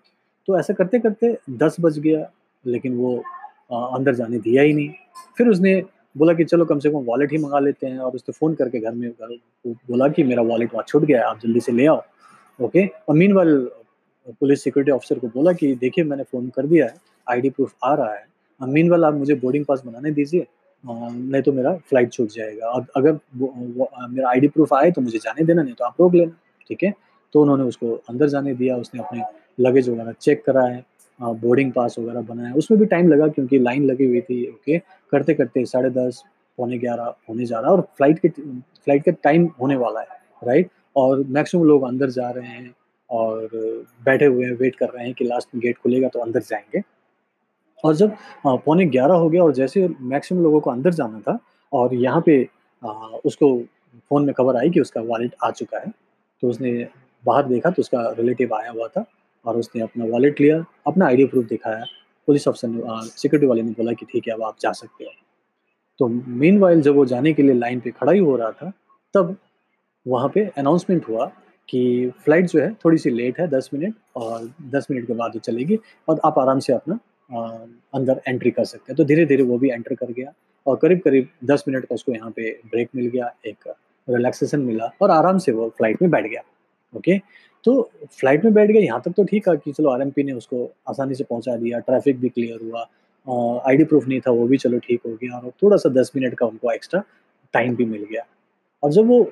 तो 0.49 0.59
ऐसा 0.59 0.75
करते-करते 0.75 1.37
10 1.59 1.77
बज 1.81 1.99
गया, 1.99 2.31
लेकिन 2.65 2.97
वो 2.97 3.17
अ, 3.73 3.77
अंदर 3.97 4.15
जाने 4.15 4.39
दिया 4.39 4.63
ही 4.63 4.73
नहीं। 4.73 4.89
फिर 5.39 5.49
उसने 5.49 5.75
बोला 6.17 6.33
कि 6.33 6.45
चलो 6.45 6.65
कम 6.65 6.79
से 6.79 6.91
कम 6.91 6.99
वॉलेट 7.05 7.33
ही 7.33 7.39
मंगा 7.39 7.59
लेते 7.59 7.87
हैं 7.87 7.99
और 7.99 8.13
उसने 8.13 8.33
फ़ोन 8.33 8.55
करके 8.55 8.79
घर 8.81 8.93
में 8.95 9.11
बोला 9.67 10.09
कि 10.09 10.23
मेरा 10.25 10.43
वॉलेट 10.43 10.75
वहाँ 10.75 10.85
छूट 10.89 11.05
गया 11.05 11.19
है, 11.19 11.25
आप 11.25 11.41
जल्दी 11.41 11.61
से 11.61 11.73
ले 11.73 11.87
आओ। 11.87 12.03
ओके 12.61 12.87
और 13.09 13.17
मीनव्हाइल 13.17 13.57
पुलिस 14.41 14.63
सिक्योरिटी 14.65 14.93
ऑफिसर 14.93 15.19
को 15.19 15.27
बोला 15.29 15.53
कि 15.53 15.75
देखिए 15.75 16.05
मैंने 16.05 16.23
फ़ोन 16.23 16.49
कर 16.49 16.67
दिया 16.67 16.87
है, 16.87 16.95
आईडी 17.27 17.51
प्रूफ़ 17.51 17.73
आ 17.85 17.95
रहा 17.95 18.15
है। 18.15 18.27
मीनव्हाइल 18.61 19.05
आप 19.05 19.15
मुझे 19.15 19.35
बोर्डिंग 19.35 19.65
पास 19.65 19.83
बनाने 19.87 20.11
दीजिए 20.11 20.47
नहीं 20.85 21.43
तो 21.43 21.53
मेरा 21.53 21.73
फ़्लाइट 21.77 22.13
छूट 22.13 22.29
जाएगा। 22.29 22.67
अब 22.69 22.87
अगर 22.97 23.13
वो 23.37 23.47
वो 23.77 23.89
मेरा 24.09 24.29
आईडी 24.31 24.49
प्रूफ़ 24.49 24.75
आए 24.75 24.91
तो 24.91 25.01
मुझे 25.01 25.19
जाने 25.19 25.45
देना, 25.45 25.63
नहीं 25.63 25.75
तो 25.75 25.85
आप 25.85 25.95
रोक 26.01 26.15
लेना, 26.15 26.33
ठीक 26.71 26.83
है? 26.85 26.93
तो 27.35 27.43
उन्होंने 27.43 27.65
उसको 27.65 27.93
अंदर 28.11 28.29
जाने 28.29 28.55
दिया, 28.55 28.77
उसने 28.77 29.01
अपने 29.01 29.23
लगेज 29.61 29.89
वगैरह 29.89 30.13
चेक 30.21 30.45
कराए 30.45 30.83
अ, 31.21 31.33
बोर्डिंग 31.33 31.73
पास 31.73 31.97
वगैरह 31.99 32.21
बनाया। 32.23 32.53
उसमें 32.55 32.79
भी 32.81 32.87
टाइम 32.87 33.09
लगा 33.09 33.27
क्योंकि 33.29 33.59
लाइन 33.59 33.85
लगी 33.85 34.05
हुई 34.05 34.21
थी, 34.21 34.47
ओके? 34.51 34.79
करते-करते 35.13 35.65
साढ़े 35.67 35.91
10 35.91 36.23
पौने 36.59 36.79
11 36.79 37.15
होने 37.29 37.47
जा 37.47 37.59
रहा 37.61 37.71
है 37.71 37.77
और 37.77 37.81
फ़्लाइट 37.83 38.19
के 38.19 38.29
फ़्लाइट 38.29 39.05
का 39.05 39.13
टाइम 39.23 39.49
होने 39.61 39.77
वाला 39.77 40.01
है, 40.01 40.07
राइट? 40.45 40.71
और 40.97 41.25
मैक्सिमम 41.29 41.65
लोग 41.65 41.83
अंदर 41.85 42.11
जा 42.11 42.31
रहे 42.31 42.49
हैं 42.49 42.75
और 43.11 43.49
बैठे 44.05 44.25
हुए 44.25 44.45
हैं, 44.45 44.53
वेट 44.53 44.77
कर 44.77 44.89
रहे 44.89 45.05
हैं 45.05 45.15
कि 45.15 45.25
लास्ट 45.25 45.49
में 45.55 45.61
गेट 45.63 45.79
खुलेगा 45.79 46.09
तो 46.09 46.21
अंदर 46.21 46.41
जाएँगे। 46.41 46.83
और 47.85 47.95
जब 47.97 48.17
पौने 48.47 48.87
11 48.87 49.15
हो 49.15 49.29
गया 49.31 49.43
और 49.45 49.53
जैसे 49.55 49.89
मैक्सिमम 50.01 50.43
लोगों 50.43 50.61
को 50.61 50.71
अंदर 50.71 50.93
जाना 50.95 51.21
था 51.21 51.39
और 51.73 51.95
यहाँ 51.95 52.21
पे 52.27 52.43
अ, 52.83 52.89
उसको 53.25 53.57
फ़ोन 54.11 54.25
में 54.25 54.35
खबर 54.35 54.57
आई 54.57 54.71
कि 54.71 54.81
उसका 54.81 55.01
वॉलेट 55.01 55.35
आ 55.45 55.51
चुका 55.51 55.79
है। 55.79 55.93
तो 56.43 56.49
उसने 56.49 56.73
बाहर 57.25 57.47
देखा 57.47 57.71
तो 57.71 57.83
उसका 57.83 58.03
रिलेटिव 58.19 58.55
आया 58.55 58.71
हुआ 58.71 58.87
था 58.89 59.05
और 59.45 59.57
उसने 59.57 59.83
अपना 59.83 60.05
वॉलेट 60.05 60.41
लिया, 60.41 60.65
अपना 60.87 61.07
आईडी 61.07 61.25
प्रूफ़ 61.27 61.47
दिखाया। 61.47 61.85
पुलिस 62.29 62.49
अफसर 62.49 62.69
ने 62.69 62.81
सिक्योरिटी 63.11 63.47
वाले 63.47 63.63
ने 63.63 63.71
बोला 63.71 63.93
कि 63.93 64.07
ठीक 64.13 64.29
है, 64.29 64.35
अब 64.35 64.43
आप 64.43 64.57
जा 64.61 64.73
सकते 64.73 65.05
हो। 65.05 65.11
तो 66.01 66.09
मीनव्हाइल 66.09 66.81
जब 66.83 66.95
वो 66.97 67.05
जाने 67.07 67.33
के 67.33 67.43
लिए 67.43 67.55
लाइन 67.55 67.81
पे 67.81 67.91
खड़ा 67.91 68.13
ही 68.13 68.19
हो 68.21 68.37
रहा 68.37 68.51
था, 68.53 68.73
तब 69.15 69.37
वहाँ 70.07 70.29
पे 70.35 70.45
अनाउंसमेंट 70.59 71.09
हुआ 71.09 71.27
कि 71.69 72.11
फ़्लाइट 72.25 72.47
जो 72.47 72.61
है 72.61 72.73
थोड़ी-सी 72.75 73.11
लेट 73.11 73.41
है 73.41 73.49
10 73.49 73.71
मिनट 73.75 73.95
और 74.17 74.51
10 74.71 74.87
मिनट 74.91 75.07
के 75.07 75.15
बाद 75.15 75.33
वो 75.35 75.41
चलेगी 75.41 75.79
और 76.09 76.21
आप 76.25 76.39
आराम 76.39 76.59
से 76.61 76.73
अपना 76.73 76.99
अंदर 77.31 78.21
एंट्री 78.29 78.51
कर 78.51 78.65
सकते 78.65 78.93
हैं। 78.93 78.97
तो 78.97 79.05
धीरे-धीरे 79.05 79.43
वो 79.45 79.59
भी 79.59 79.71
एंटर 79.71 79.95
कर 79.95 80.13
गया 80.13 80.33
और 80.67 80.77
करीब-करीब 80.77 81.29
10 81.45 81.65
मिनट 81.69 81.85
का 81.85 81.95
उसको 81.95 82.13
यहाँ 82.13 82.31
पे 82.31 82.51
ब्रेक 82.67 82.89
मिल 82.97 83.07
गया, 83.09 83.33
एक 83.47 83.69
रिलैक्सेशन 84.09 84.61
मिला 84.63 84.91
और 85.03 85.11
आराम 85.11 85.39
से 85.39 85.53
वो 85.53 85.69
फ़्लाइट 85.69 86.03
में 86.03 86.11
बैठ 86.11 86.27
गया, 86.27 86.43
ओके। 86.95 87.19
तो 87.65 87.83
फ़्लाइट 88.11 88.45
में 88.45 88.53
बैठ 88.55 88.71
गया 88.71 88.83
यहाँ 88.83 89.01
तक 89.05 89.13
तो 89.17 89.25
ठीक 89.25 89.49
है 89.49 89.57
कि 89.57 89.73
चलो 89.73 89.91
आरएमपी 89.91 90.23
ने 90.23 90.33
उसको 90.33 90.65
आसानी 90.91 91.15
से 91.15 91.25
पहुँचा 91.25 91.57
दिया, 91.57 91.79
ट्रैफ़िक 91.81 92.21
भी 92.21 92.29
क्लियर 92.29 92.61
हुआ 92.65 92.87
आईडी 93.67 93.85
प्रूफ़ 93.85 94.07
नहीं 94.09 94.21
था 94.21 94.31
वो 94.31 94.47
भी 94.49 94.57
चलो 94.59 94.79
ठीक 94.79 95.01
हो 95.07 95.13
गया 95.15 95.39
और 95.39 95.51
थोड़ा-सा 95.63 95.89
10 95.91 96.13
मिनट 96.17 96.35
का 96.35 96.47
उनको 96.47 96.71
एक्स्ट्रा 96.73 97.03
टाइम 97.55 97.75
भी 97.77 97.85
मिल 97.87 98.05
गया। 98.11 98.23
और 98.83 98.91
जब 98.93 99.07
वो 99.09 99.23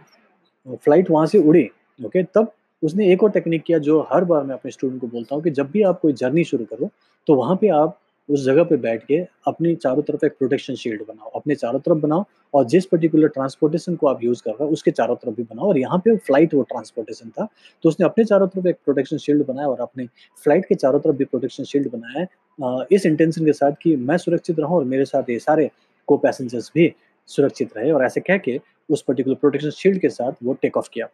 फ़्लाइट 0.67 1.11
वहाँ 1.11 1.27
से 1.27 1.39
उड़ी, 1.41 1.65
ओके, 2.01 2.23
तब 2.25 2.53
उसने 2.83 3.13
एक 3.13 3.23
और 3.23 3.31
टेक्निक 3.31 3.63
किया 3.63 3.79
जो 3.81 4.01
हर 4.13 4.25
बार 4.25 4.43
मैं 4.45 4.55
अपने 4.55 4.71
स्टूडेंट 4.71 5.01
को 5.01 5.07
बोलता 5.07 5.35
हूँ 5.35 5.43
कि 5.45 5.51
जब 5.51 5.71
भी 5.71 5.83
आप 5.83 6.01
कोई 6.01 6.13
जर्नी 6.15 6.45
शुरू 6.45 6.65
करो, 6.65 6.91
तो 7.27 7.35
वहाँ 7.35 7.57
पे 7.61 7.69
आप 7.69 7.99
उस 8.29 8.45
जगह 8.45 8.65
पे 8.65 8.77
बैठ 8.77 9.05
के 9.07 9.17
अपनी 9.49 9.75
चारों 9.75 10.03
तरफ़ 10.03 10.25
एक 10.27 10.33
प्रोटेक्शन 10.39 10.75
शील्ड 10.75 11.03
बनाओ, 11.09 11.29
अपने 11.31 11.55
चारों 11.55 11.81
तरफ़ 11.81 11.99
बनाओ 11.99 12.25
और 12.55 12.65
जिस 12.69 12.87
पर्टिकुलर 12.87 13.29
ट्रांसपोर्टेशन 13.29 13.97
को 13.97 14.07
आप 14.07 14.23
यूज़ 14.23 14.43
कर 14.43 14.51
रहे 14.51 14.65
हो, 14.65 14.71
उसके 14.71 14.91
चारों 14.91 15.17
तरफ़ 15.17 15.35
भी 15.35 15.43
बनाओ। 15.43 15.69
और 15.69 15.79
यहाँ 15.79 15.99
पे 15.99 16.17
फ़्लाइट 16.17 16.55
वो 16.55 16.63
ट्रांसपोर्टेशन 16.63 17.31
था, 17.31 17.49
तो 17.85 17.89
उसने 17.89 18.07
अपने 18.07 18.25
चारों 18.25 18.47
तरफ़ 18.47 18.67
एक 18.69 18.77
प्रोटेक्शन 18.85 19.19
शील्ड 19.19 19.47
बनाया 19.47 19.69
और 19.69 19.81
अपने 19.81 20.07
फ़्लाइट 20.45 20.65
के 20.69 20.75
चारों 20.75 21.01
तरफ़ 21.01 21.17
भी 21.17 21.25
प्रोटेक्शन 21.25 21.65
शील्ड 21.65 21.91
बनाया 21.93 22.87
इस 22.93 23.07
इंटेंशन 23.07 23.45
के 23.45 23.53
साथ 23.53 23.73
कि 23.83 23.95
मैं 23.99 24.17
सुरक्षित 24.19 24.61
रहूँ 24.61 24.77
और 24.77 24.85
मेरे 24.87 25.05
साथ 25.05 25.31
ये 25.31 25.39
सारे 25.39 25.71
को 26.09 26.17
पैसेंजर्स 26.17 26.71
भी 26.75 26.93
सुरक्षित 27.29 27.77
रहे 27.77 27.91
और 27.93 28.05
ऐसे 28.05 28.21
कह 28.21 28.37
के 28.39 28.59
उस 28.89 29.03
पर्टिकुलर 29.03 29.37
प्रोटेक्शन 29.37 29.71
शील्ड 29.73 30.01
के 30.01 30.09
साथ 30.09 30.33
वो 30.43 30.53
टेक 30.63 30.77
ऑफ़ 30.77 30.89
किया। 30.93 31.09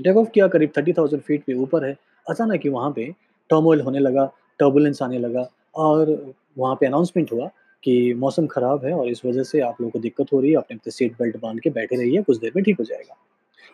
टेक 0.00 0.16
ऑफ़ 0.16 0.28
किया, 0.30 0.46
करीब 0.48 0.70
थर्टी 0.76 0.92
थाउज़ेंड 0.92 1.22
फीट 1.22 1.44
पे 1.44 1.54
ऊपर 1.54 1.84
है। 1.84 1.96
अचानक 2.26 2.60
ही 2.64 2.70
वहाँ 2.70 2.90
पे 2.90 3.04
टर्मोइल 3.50 3.80
होने 3.80 3.98
लगा 3.98 4.24
टर्बुलेंस 4.60 5.02
आने 5.02 5.18
लगा 5.18 5.48
और 5.76 6.34
वहाँ 6.58 6.74
पे 6.80 6.86
अनाउंसमेंट 6.86 7.32
हुआ 7.32 7.46
कि 7.84 8.14
मौसम 8.14 8.46
ख़राब 8.46 8.84
है 8.84 8.92
और 8.92 9.08
इस 9.08 9.24
वजह 9.26 9.42
से 9.42 9.60
आप 9.60 9.80
लोगों 9.80 9.90
को 9.90 9.98
दिक्कत 9.98 10.32
हो 10.32 10.40
रही 10.40 10.50
है। 10.50 10.56
अपने 10.56 10.76
अपने 10.76 10.90
सीट 10.90 11.12
बेल्ट 11.12 11.36
बाँध 11.40 11.60
के 11.60 11.70
बैठे 11.70 11.96
रहिए, 11.96 12.22
कुछ 12.22 12.38
देर 12.38 12.52
में 12.56 12.64
ठीक 12.64 12.78
हो 12.78 12.84
जाएगा। 12.84 13.16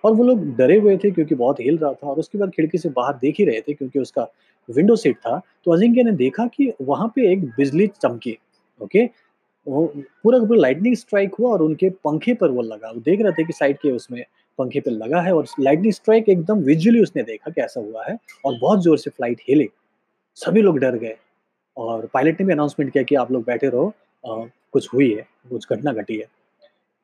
और 0.04 0.14
वो 0.14 0.24
लोग 0.24 0.44
डरे 0.56 0.78
हुए 0.78 0.96
थे 0.96 1.10
क्योंकि 1.10 1.34
बहुत 1.34 1.60
हिल 1.60 1.78
रहा 1.78 1.92
था 1.92 2.08
और 2.08 2.18
उसके 2.18 2.38
बाद 2.38 2.50
खिड़की 2.50 2.78
से 2.78 2.88
बाहर 2.88 3.14
देख 3.14 3.34
ही 3.38 3.44
रहे 3.44 3.60
थे 3.60 3.74
क्योंकि 3.74 3.98
उसका 3.98 4.26
विंडो 4.68 4.96
सीट 4.96 5.16
था। 5.16 5.40
तो 5.64 5.72
अजिंक्य 5.72 6.02
ने 6.02 6.12
देखा 6.12 6.46
कि 6.46 6.72
वहाँ 6.82 7.08
पे 7.14 7.30
एक 7.32 7.44
बिजली 7.46 7.86
चमकी 8.02 8.36
ओके 8.80 9.04
वो 9.66 9.86
पूरा 10.22 10.38
पूरा 10.38 10.60
लाइटनिंग 10.60 10.94
स्ट्राइक 10.96 11.34
हुआ 11.40 11.50
और 11.52 11.62
उनके 11.62 11.90
पंखे 12.04 12.34
पर 12.34 12.50
वो 12.50 12.62
लगा। 12.62 12.90
वो 12.90 13.00
देख 13.00 13.20
रहे 13.20 13.32
थे 13.32 13.44
कि 13.44 13.52
साइड 13.52 13.78
के 13.78 13.90
उसमें 13.92 14.24
पंखे 14.58 14.80
पे 14.80 14.90
लगा 14.90 15.20
है 15.20 15.34
और 15.34 15.46
लाइटनिंग 15.60 15.92
स्ट्राइक 15.92 16.28
एकदम 16.28 16.58
विजुअली 16.62 17.00
उसने 17.02 17.22
देखा 17.22 17.50
कि 17.50 17.60
ऐसा 17.60 17.80
हुआ 17.80 18.04
है 18.04 18.16
और 18.44 18.58
बहुत 18.60 18.82
ज़ोर 18.82 18.98
से 18.98 19.10
फ़्लाइट 19.10 19.40
हिले। 19.48 19.68
सभी 20.36 20.62
लोग 20.62 20.78
डर 20.78 20.96
गए 20.98 21.16
और 21.76 22.06
पायलट 22.14 22.40
ने 22.40 22.46
भी 22.46 22.52
अनाउंसमेंट 22.52 22.92
किया 22.92 23.02
कि 23.02 23.14
आप 23.14 23.32
लोग 23.32 23.44
बैठे 23.44 23.68
रहो 23.68 23.86
आ, 24.24 24.44
कुछ 24.72 24.92
हुई 24.94 25.10
है 25.12 25.26
कुछ 25.50 25.72
घटना 25.72 25.92
घटी 25.92 26.16
है। 26.16 26.26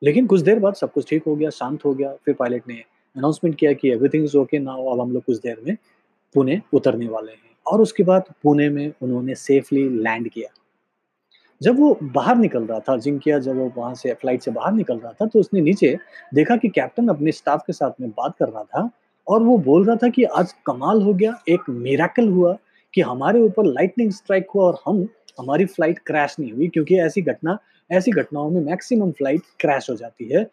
लेकिन 0.03 0.27
कुछ 0.27 0.41
देर 0.41 0.59
बाद 0.59 0.75
सब 0.75 0.93
कुछ 0.93 1.09
ठीक 1.09 1.23
हो 1.27 1.37
गया 1.37 1.51
शांत 1.51 1.85
हो 1.85 1.93
गया। 1.95 2.13
फिर 2.25 2.35
पायलट 2.35 2.69
ने 2.69 2.75
अनाउंसमेंट 3.17 3.57
किया 3.57 3.73
कि 3.73 3.91
एवरीथिंग 3.91 4.25
इज़ 4.25 4.37
ओके 4.37 4.59
नाउ 4.59 4.87
अब 4.87 5.01
हम 5.01 5.13
लोग 5.13 5.25
कुछ 5.25 5.39
देर 5.39 5.61
में 5.67 5.77
पुणे 6.35 6.61
उतरने 6.73 7.09
वाले 7.09 7.33
हैं। 7.33 7.57
और 7.67 7.81
उसके 7.81 8.03
बाद 8.03 8.25
पुणे 8.43 8.69
में 8.69 8.93
उन्होंने 9.03 9.35
सेफली 9.35 9.89
लैंड 9.89 10.29
किया। 10.29 10.49
जब 11.63 11.79
वो 11.79 11.99
बाहर 12.03 12.37
निकल 12.37 12.65
रहा 12.65 12.79
था 12.81 12.97
जिंकिया 12.97 13.39
जब 13.39 13.57
वो 13.57 13.73
वहाँ 13.77 13.95
से 13.95 14.13
फ़्लाइट 14.15 14.43
से 14.43 14.51
बाहर 14.51 14.73
निकल 14.73 14.99
रहा 14.99 15.13
था 15.13 15.27
तो 15.27 15.41
उसने 15.41 15.61
नीचे 15.61 15.97
देखा 16.35 16.57
कि 16.57 16.69
कैप्टन 16.69 17.09
अपने 17.09 17.33
स्टाफ 17.33 17.63
के 17.67 17.73
साथ 17.73 18.01
में 18.01 18.11
बात 18.11 18.35
कर 18.39 18.49
रहा 18.49 18.63
था 18.63 18.91
और 19.27 19.43
वो 19.43 19.59
बोल 19.59 19.87
रहा 19.87 19.97
था 19.97 20.09
कि 20.09 20.25
आज 20.25 20.53
कमाल 20.67 21.03
हो 21.03 21.15
गया, 21.15 21.35
एक 21.49 21.61
मेराकल 21.69 22.29
हुआ 22.29 22.57
कि 22.95 23.01
हमारे 23.01 23.41
ऊपर 23.41 23.65
लाइटनिंग 23.65 24.11
स्ट्राइक 24.13 24.47
हुआ 24.55 24.65
और 24.65 24.79
हम, 24.87 25.09
हमारी 25.41 25.65
फ़्लाइट 25.65 25.99
क्रैश 25.99 26.37
नहीं 26.41 26.53
हुई 26.53 26.69
क्योंकि 26.69 26.99
ऐसी 27.01 27.23
घटना, 27.23 27.59
ऐसी 27.91 28.11
घटनाओं 28.11 28.51
में 28.51 28.61
मैक्सिमम 28.61 29.11
फ़्लाइट 29.11 29.43
क्रैश 29.61 29.91
हो 29.91 29.97
जाती 29.97 30.29
है। 30.33 30.45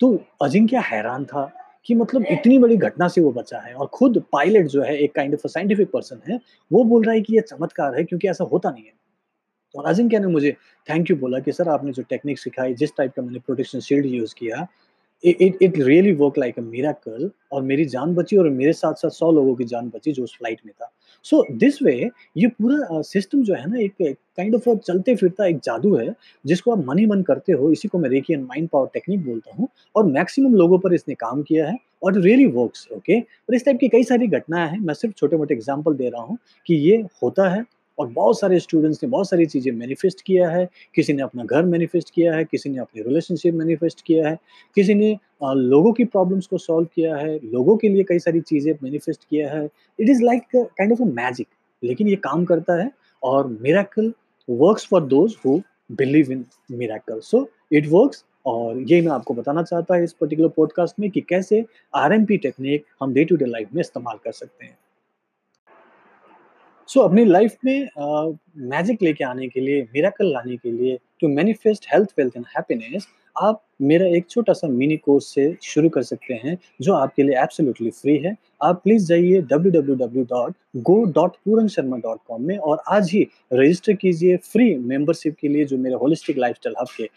तो 0.00 0.20
अजिंक्य 0.42 0.76
हैरान 0.76 1.24
था 1.24 1.50
कि 1.86 1.94
मतलब 1.94 2.24
इतनी 2.30 2.58
बड़ी 2.58 2.76
घटना 2.76 3.08
से 3.08 3.20
वो 3.20 3.32
बचा 3.32 3.58
है 3.58 3.74
और 3.74 3.86
खुद 3.86 4.22
पायलट 4.32 4.66
जो 4.66 4.82
है, 4.82 4.96
एक 4.98 5.14
काइंड 5.14 5.34
ऑफ़ 5.34 5.46
साइंटिफिक 5.46 5.90
पर्सन 5.90 6.20
है, 6.30 6.40
वो 6.72 6.84
बोल 6.84 7.04
रहा 7.04 7.14
है 7.14 7.20
कि 7.20 7.34
ये 7.34 7.40
चमत्कार 7.40 7.96
है 7.96 8.04
क्योंकि 8.04 8.28
ऐसा 8.28 8.44
होता 8.44 8.70
नहीं 8.70 8.84
है। 8.84 8.92
और 9.76 9.86
अजिंक्य 9.86 10.18
ने 10.18 10.26
मुझे 10.28 10.56
थैंक 10.88 11.10
यू 11.10 11.16
बोला 11.16 11.38
कि 11.38 11.52
सर 11.52 11.68
आपने 11.68 11.92
जो 11.92 12.02
टेक्निक 12.10 12.38
सिखाई, 12.38 12.74
जिस 12.74 12.96
टाइप 12.96 13.12
का 13.16 13.22
मैंने 13.22 13.38
प्रोटेक्शन 13.38 13.80
शील्ड 13.80 14.06
यूज़ 14.06 14.34
किया 14.38 14.66
it 15.24 15.62
it 15.62 15.78
really 15.78 16.12
work 16.14 16.38
like 16.38 16.58
a 16.58 16.62
miracle 16.62 17.30
और 17.52 17.62
मेरी 17.62 17.84
जान 17.86 18.14
बची 18.14 18.36
और 18.36 18.48
मेरे 18.50 18.72
साथ 18.72 18.94
साथ 18.94 19.10
सौ 19.10 19.30
लोगों 19.32 19.54
की 19.56 19.64
जान 19.64 19.88
बची 19.94 20.12
जो 20.12 20.22
उस 20.24 20.34
फ़्लाइट 20.38 20.60
में 20.66 20.72
था। 20.72 20.90
सो 21.24 21.42
दिस 21.52 21.80
वे 21.82 21.94
ये 22.36 22.46
पूरा 22.48 23.00
सिस्टम 23.02 23.42
जो 23.42 23.54
है 23.54 23.70
ना 23.70 23.78
एक 23.80 23.94
काइंड 24.00 24.54
ऑफ़ 24.54 24.68
चलते 24.76 25.14
फिरता 25.16 25.46
एक 25.46 25.58
जादू 25.64 25.94
है, 25.96 26.14
जिसको 26.44 26.72
आप 26.72 26.84
मन 26.86 26.98
ही 26.98 27.06
मन 27.06 27.22
करते 27.22 27.52
हो, 27.52 27.70
इसी 27.72 27.88
को 27.88 27.98
मैं 27.98 28.10
Reiki 28.10 28.34
and 28.34 28.44
mind 28.44 28.68
power 28.68 28.88
technique 28.94 29.24
बोलता 29.26 29.54
हूँ 29.56 29.68
और 29.94 30.06
मैक्सिमम 30.08 30.54
लोगों 30.54 30.78
पर 30.78 30.94
इसने 30.94 31.14
काम 31.16 31.42
किया 31.42 31.68
है 31.68 31.76
और 32.02 32.18
रियली 32.18 32.46
वर्क्स 32.48 32.86
ओके 32.96 33.18
और 33.20 33.54
इस 33.54 33.64
टाइप 33.64 33.78
की 33.80 33.88
कई 33.88 34.02
सारी 34.04 34.26
घटनाएँ 34.28 34.68
हैं, 34.70 34.78
मैं 34.80 34.94
सिर्फ़ 34.94 35.14
छोटे 35.16 35.36
मोटे 35.36 35.54
एग्ज़ाम्पल 35.54 35.94
दे 35.94 36.08
रहा 36.08 36.22
हूँ 36.22 36.38
कि 36.66 36.74
ये 36.88 36.96
होता 37.22 37.48
है 37.50 37.64
और 37.98 38.06
बहुत 38.08 38.38
सारे 38.40 38.58
स्टूडेंट्स 38.60 39.02
ने 39.02 39.08
बहुत 39.10 39.28
सारी 39.28 39.46
चीज़ें 39.46 39.70
मैनिफेस्ट 39.72 40.20
किया 40.22 40.48
है। 40.50 40.68
किसी 40.94 41.12
ने 41.12 41.22
अपना 41.22 41.44
घर 41.44 41.64
मैनिफेस्ट 41.64 42.10
किया 42.14 42.34
है, 42.34 42.44
किसी 42.44 42.70
ने 42.70 42.78
अपनी 42.78 43.02
रिलेशनशिप 43.02 43.54
मैनिफेस्ट 43.54 44.02
किया 44.06 44.28
है, 44.28 44.38
किसी 44.76 44.94
ने 44.94 45.16
लोगों 45.44 45.92
की 45.92 46.04
प्रॉब्लम्स 46.06 46.46
को 46.46 46.58
सॉल्व 46.58 46.88
किया 46.94 47.16
है, 47.16 47.38
लोगों 47.44 47.76
के 47.76 47.88
लिए 47.88 48.02
कई 48.02 48.18
सारी 48.18 48.40
चीज़ें 48.42 48.72
मैनिफेस्ट 48.82 49.24
किया 49.30 49.50
है। 49.50 49.64
It 49.98 50.10
is 50.10 50.22
like 50.22 50.42
kind 50.56 50.92
of 50.92 51.02
a 51.02 51.06
magic 51.14 51.46
लेकिन 51.82 52.08
ये 52.08 52.16
काम 52.16 52.44
करता 52.44 52.80
है 52.82 52.90
और 53.22 53.46
miracle 53.62 54.12
works 54.48 54.86
for 54.86 55.02
those 55.04 55.36
who 55.46 55.60
believe 55.92 56.32
in 56.32 56.44
miracle 56.70 57.20
so 57.20 57.48
it 57.72 57.86
works 57.88 58.24
और 58.46 58.80
ये 58.90 59.00
मैं 59.00 59.12
आपको 59.12 59.34
बताना 59.34 59.62
चाहता 59.62 59.94
है 59.94 60.04
इस 60.04 60.12
पर्टिकुलर 60.12 60.48
पॉडकास्ट 60.48 61.00
में 61.00 61.10
कि 61.10 61.20
कैसे 61.20 61.64
आरएमपी 61.94 62.36
टेक्निक 62.38 62.84
हम 63.00 63.12
डे 63.14 63.24
टू 63.24 63.36
डे 63.36 63.44
लाइफ 63.44 63.74
में 63.74 63.80
इस्तेमाल 63.80 64.18
कर 64.24 64.32
सकते 64.32 64.64
हैं। 64.64 64.76
सो 66.88 67.00
so, 67.00 67.06
अपनी 67.08 67.24
लाइफ 67.24 67.56
में 67.64 67.88
मैजिक 68.70 69.02
लेके 69.02 69.24
आने 69.24 69.48
के 69.48 69.60
लिए 69.60 69.82
मिराकल 69.94 70.32
लाने 70.32 70.56
के 70.56 70.70
लिए 70.72 70.98
to 71.20 71.28
manifest 71.28 71.86
health 71.92 72.12
wealth 72.18 72.36
and 72.36 72.44
happiness 72.56 73.06
आप 73.36 73.62
मेरा 73.82 74.06
एक 74.16 74.26
छोटा 74.30 74.52
सा 74.52 74.68
मिनी 74.68 74.96
कोर्स 74.96 75.26
से 75.34 75.56
शुरू 75.62 75.88
कर 75.88 76.02
सकते 76.02 76.34
हैं, 76.34 76.58
जो 76.80 76.94
आपके 76.94 77.22
लिए 77.22 77.38
एब्सोल्युटली 77.38 77.90
फ्री 77.90 78.16
है। 78.18 78.36
आप 78.62 78.80
प्लीज़ 78.84 79.06
जाइए 79.06 79.42
www.go.puranSharma.com 79.52 82.40
में 82.40 82.58
और 82.58 82.82
आज 82.88 83.10
ही 83.12 83.26
रजिस्टर 83.52 83.92
कीजिए 83.94 84.36
फ्री 84.44 84.76
मेंबरशिप 84.76 85.36
के 85.40 85.48
लिए 85.48 85.64
जो 85.64 85.78
मेरे 85.78 85.94
होलिस्टिक 85.94 86.38
लाइफस्टाइल 86.38 86.74
हब 86.80 86.86
के 86.96 87.08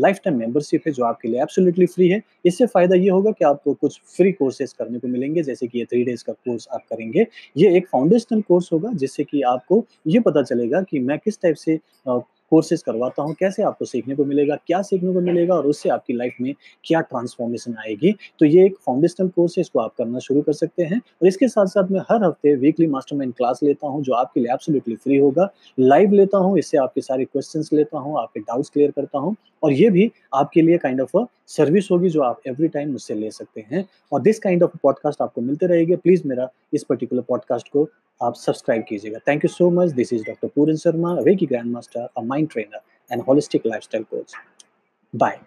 लाइफ 0.00 0.20
टाइम 0.24 0.38
मेंबरशिप 0.38 0.82
है, 0.86 0.92
जो 0.92 1.04
आपके 1.04 1.28
लिए 1.28 1.42
एब्सोल्युटली 1.42 1.86
फ्री 1.86 2.08
है। 2.08 2.22
इससे 2.44 2.66
फ़ायदा 2.66 2.96
ये 2.96 3.08
होगा 3.08 3.30
कि 3.30 3.44
आपको 3.44 3.74
कुछ 3.74 4.00
फ्री 4.16 4.32
कोर्सेज 4.32 4.72
करने 4.72 4.98
को 4.98 5.08
मिलेंगे, 5.08 5.42
जैसे 5.42 5.66
कि 5.66 5.78
ये 5.78 5.84
थ्री 5.84 6.04
डेज़ 6.04 6.24
का 6.24 6.32
कोर्स 6.32 6.68
आप 6.72 6.84
करेंगे। 6.90 7.26
ये 7.56 7.76
एक 7.76 7.88
फाउंडेशनल 7.88 8.40
कोर्स 8.40 8.72
होगा, 8.72 8.90
जिससे 8.94 9.24
कि 9.24 9.42
आपको 9.44 9.84
ये 10.06 10.20
पता 10.20 10.42
चलेगा 10.42 10.82
कि 10.82 11.00
मैं 11.00 11.18
किस 11.18 11.40
टाइप 11.42 11.56
से 11.56 11.78
कोर्सेज 12.50 12.82
करवाता 12.82 13.22
हूँ, 13.22 13.34
कैसे 13.34 13.62
आपको 13.62 13.84
सीखने 13.84 14.14
को 14.14 14.24
मिलेगा, 14.24 14.56
क्या 14.66 14.82
सीखने 14.82 15.12
को 15.12 15.20
मिलेगा 15.20 15.54
और 15.54 15.66
उससे 15.66 15.88
आपकी 15.88 16.14
लाइफ 16.14 16.34
में 16.40 16.54
क्या 16.84 17.00
ट्रांसफॉर्मेशन 17.00 17.74
आएगी? 17.78 18.14
तो 18.38 18.46
ये 18.46 18.64
एक 18.66 18.76
फाउंडेशनल 18.86 19.28
कोर्स 19.28 19.58
है, 19.58 19.60
इसको 19.60 19.80
आप 19.80 19.94
करना 19.98 20.18
शुरू 20.18 20.42
कर 20.42 20.52
सकते 20.52 20.82
हैं। 20.82 20.98
और 20.98 21.28
इसके 21.28 21.48
साथ 21.48 21.66
साथ 21.66 21.90
मैं 21.90 22.00
हर 22.00 22.24
हफ़्ते 22.24 22.54
वीकली 22.54 22.86
मास्टरमाइंड 22.86 23.34
क्लास 23.34 23.60
लेता 23.62 23.86
हूँ, 23.86 24.02
जो 24.02 24.12
आपके 24.12 24.40
लिए 24.40 24.52
एब्सोल्युटली 24.52 24.96
फ्री 24.96 25.16
होगा। 25.16 25.48
लाइव 25.78 26.12
लेता 26.12 26.38
हूँ, 26.38 26.58
इससे 26.58 26.78
आपके 26.78 27.00
सारे 27.00 27.24
क्वेश्चन 27.24 27.76
लेता 27.76 27.98
हूँ, 27.98 28.18
आपके 28.18 28.40
डाउट्स 28.40 28.70
क्लियर 28.70 28.90
करता 28.90 29.18
हूँ। 29.18 29.36
और 29.62 29.72
ये 29.72 29.90
भी 29.90 30.10
आपके 30.34 30.62
लिए 30.62 30.78
काइंड 30.78 31.00
ऑफ़ 31.00 31.16
सर्विस 31.46 31.88
होगी, 31.90 32.08
जो 32.08 32.22
आप 32.22 32.40
एवरी 32.46 32.68
टाइम 32.68 32.90
मुझसे 32.92 33.14
ले 33.14 33.30
सकते 33.30 33.64
हैं। 33.72 33.84
और 34.12 34.22
दिस 34.22 34.38
काइंड 34.38 34.62
ऑफ़ 34.62 34.76
पॉडकास्ट 34.82 35.22
आपको 35.22 35.40
मिलते 35.40 35.66
रहेंगे। 35.66 35.96
प्लीज़ 35.96 36.22
मेरा 36.28 36.48
इस 36.74 36.84
पर्टिकुलर 36.84 37.22
पॉडकास्ट 37.22 37.68
को 37.68 37.88
आप 38.20 38.34
सब्सक्राइब 38.34 38.84
कीजिएगा। 38.88 39.18
Thank 39.28 39.44
you 39.44 39.48
so 39.48 39.70
much 39.70 39.90
this 39.90 40.12
is 40.12 40.22
doctor 40.24 40.48
Puran 40.48 40.76
Sharma 40.76 41.16
Reiki 41.20 41.46
grand 41.46 41.72
master 41.72 42.08
a 42.36 42.38
mind 42.38 42.50
trainer 42.50 42.80
and 43.12 43.22
holistic 43.22 43.66
lifestyle 43.66 44.04
coach 44.04 44.34
bye 45.14 45.40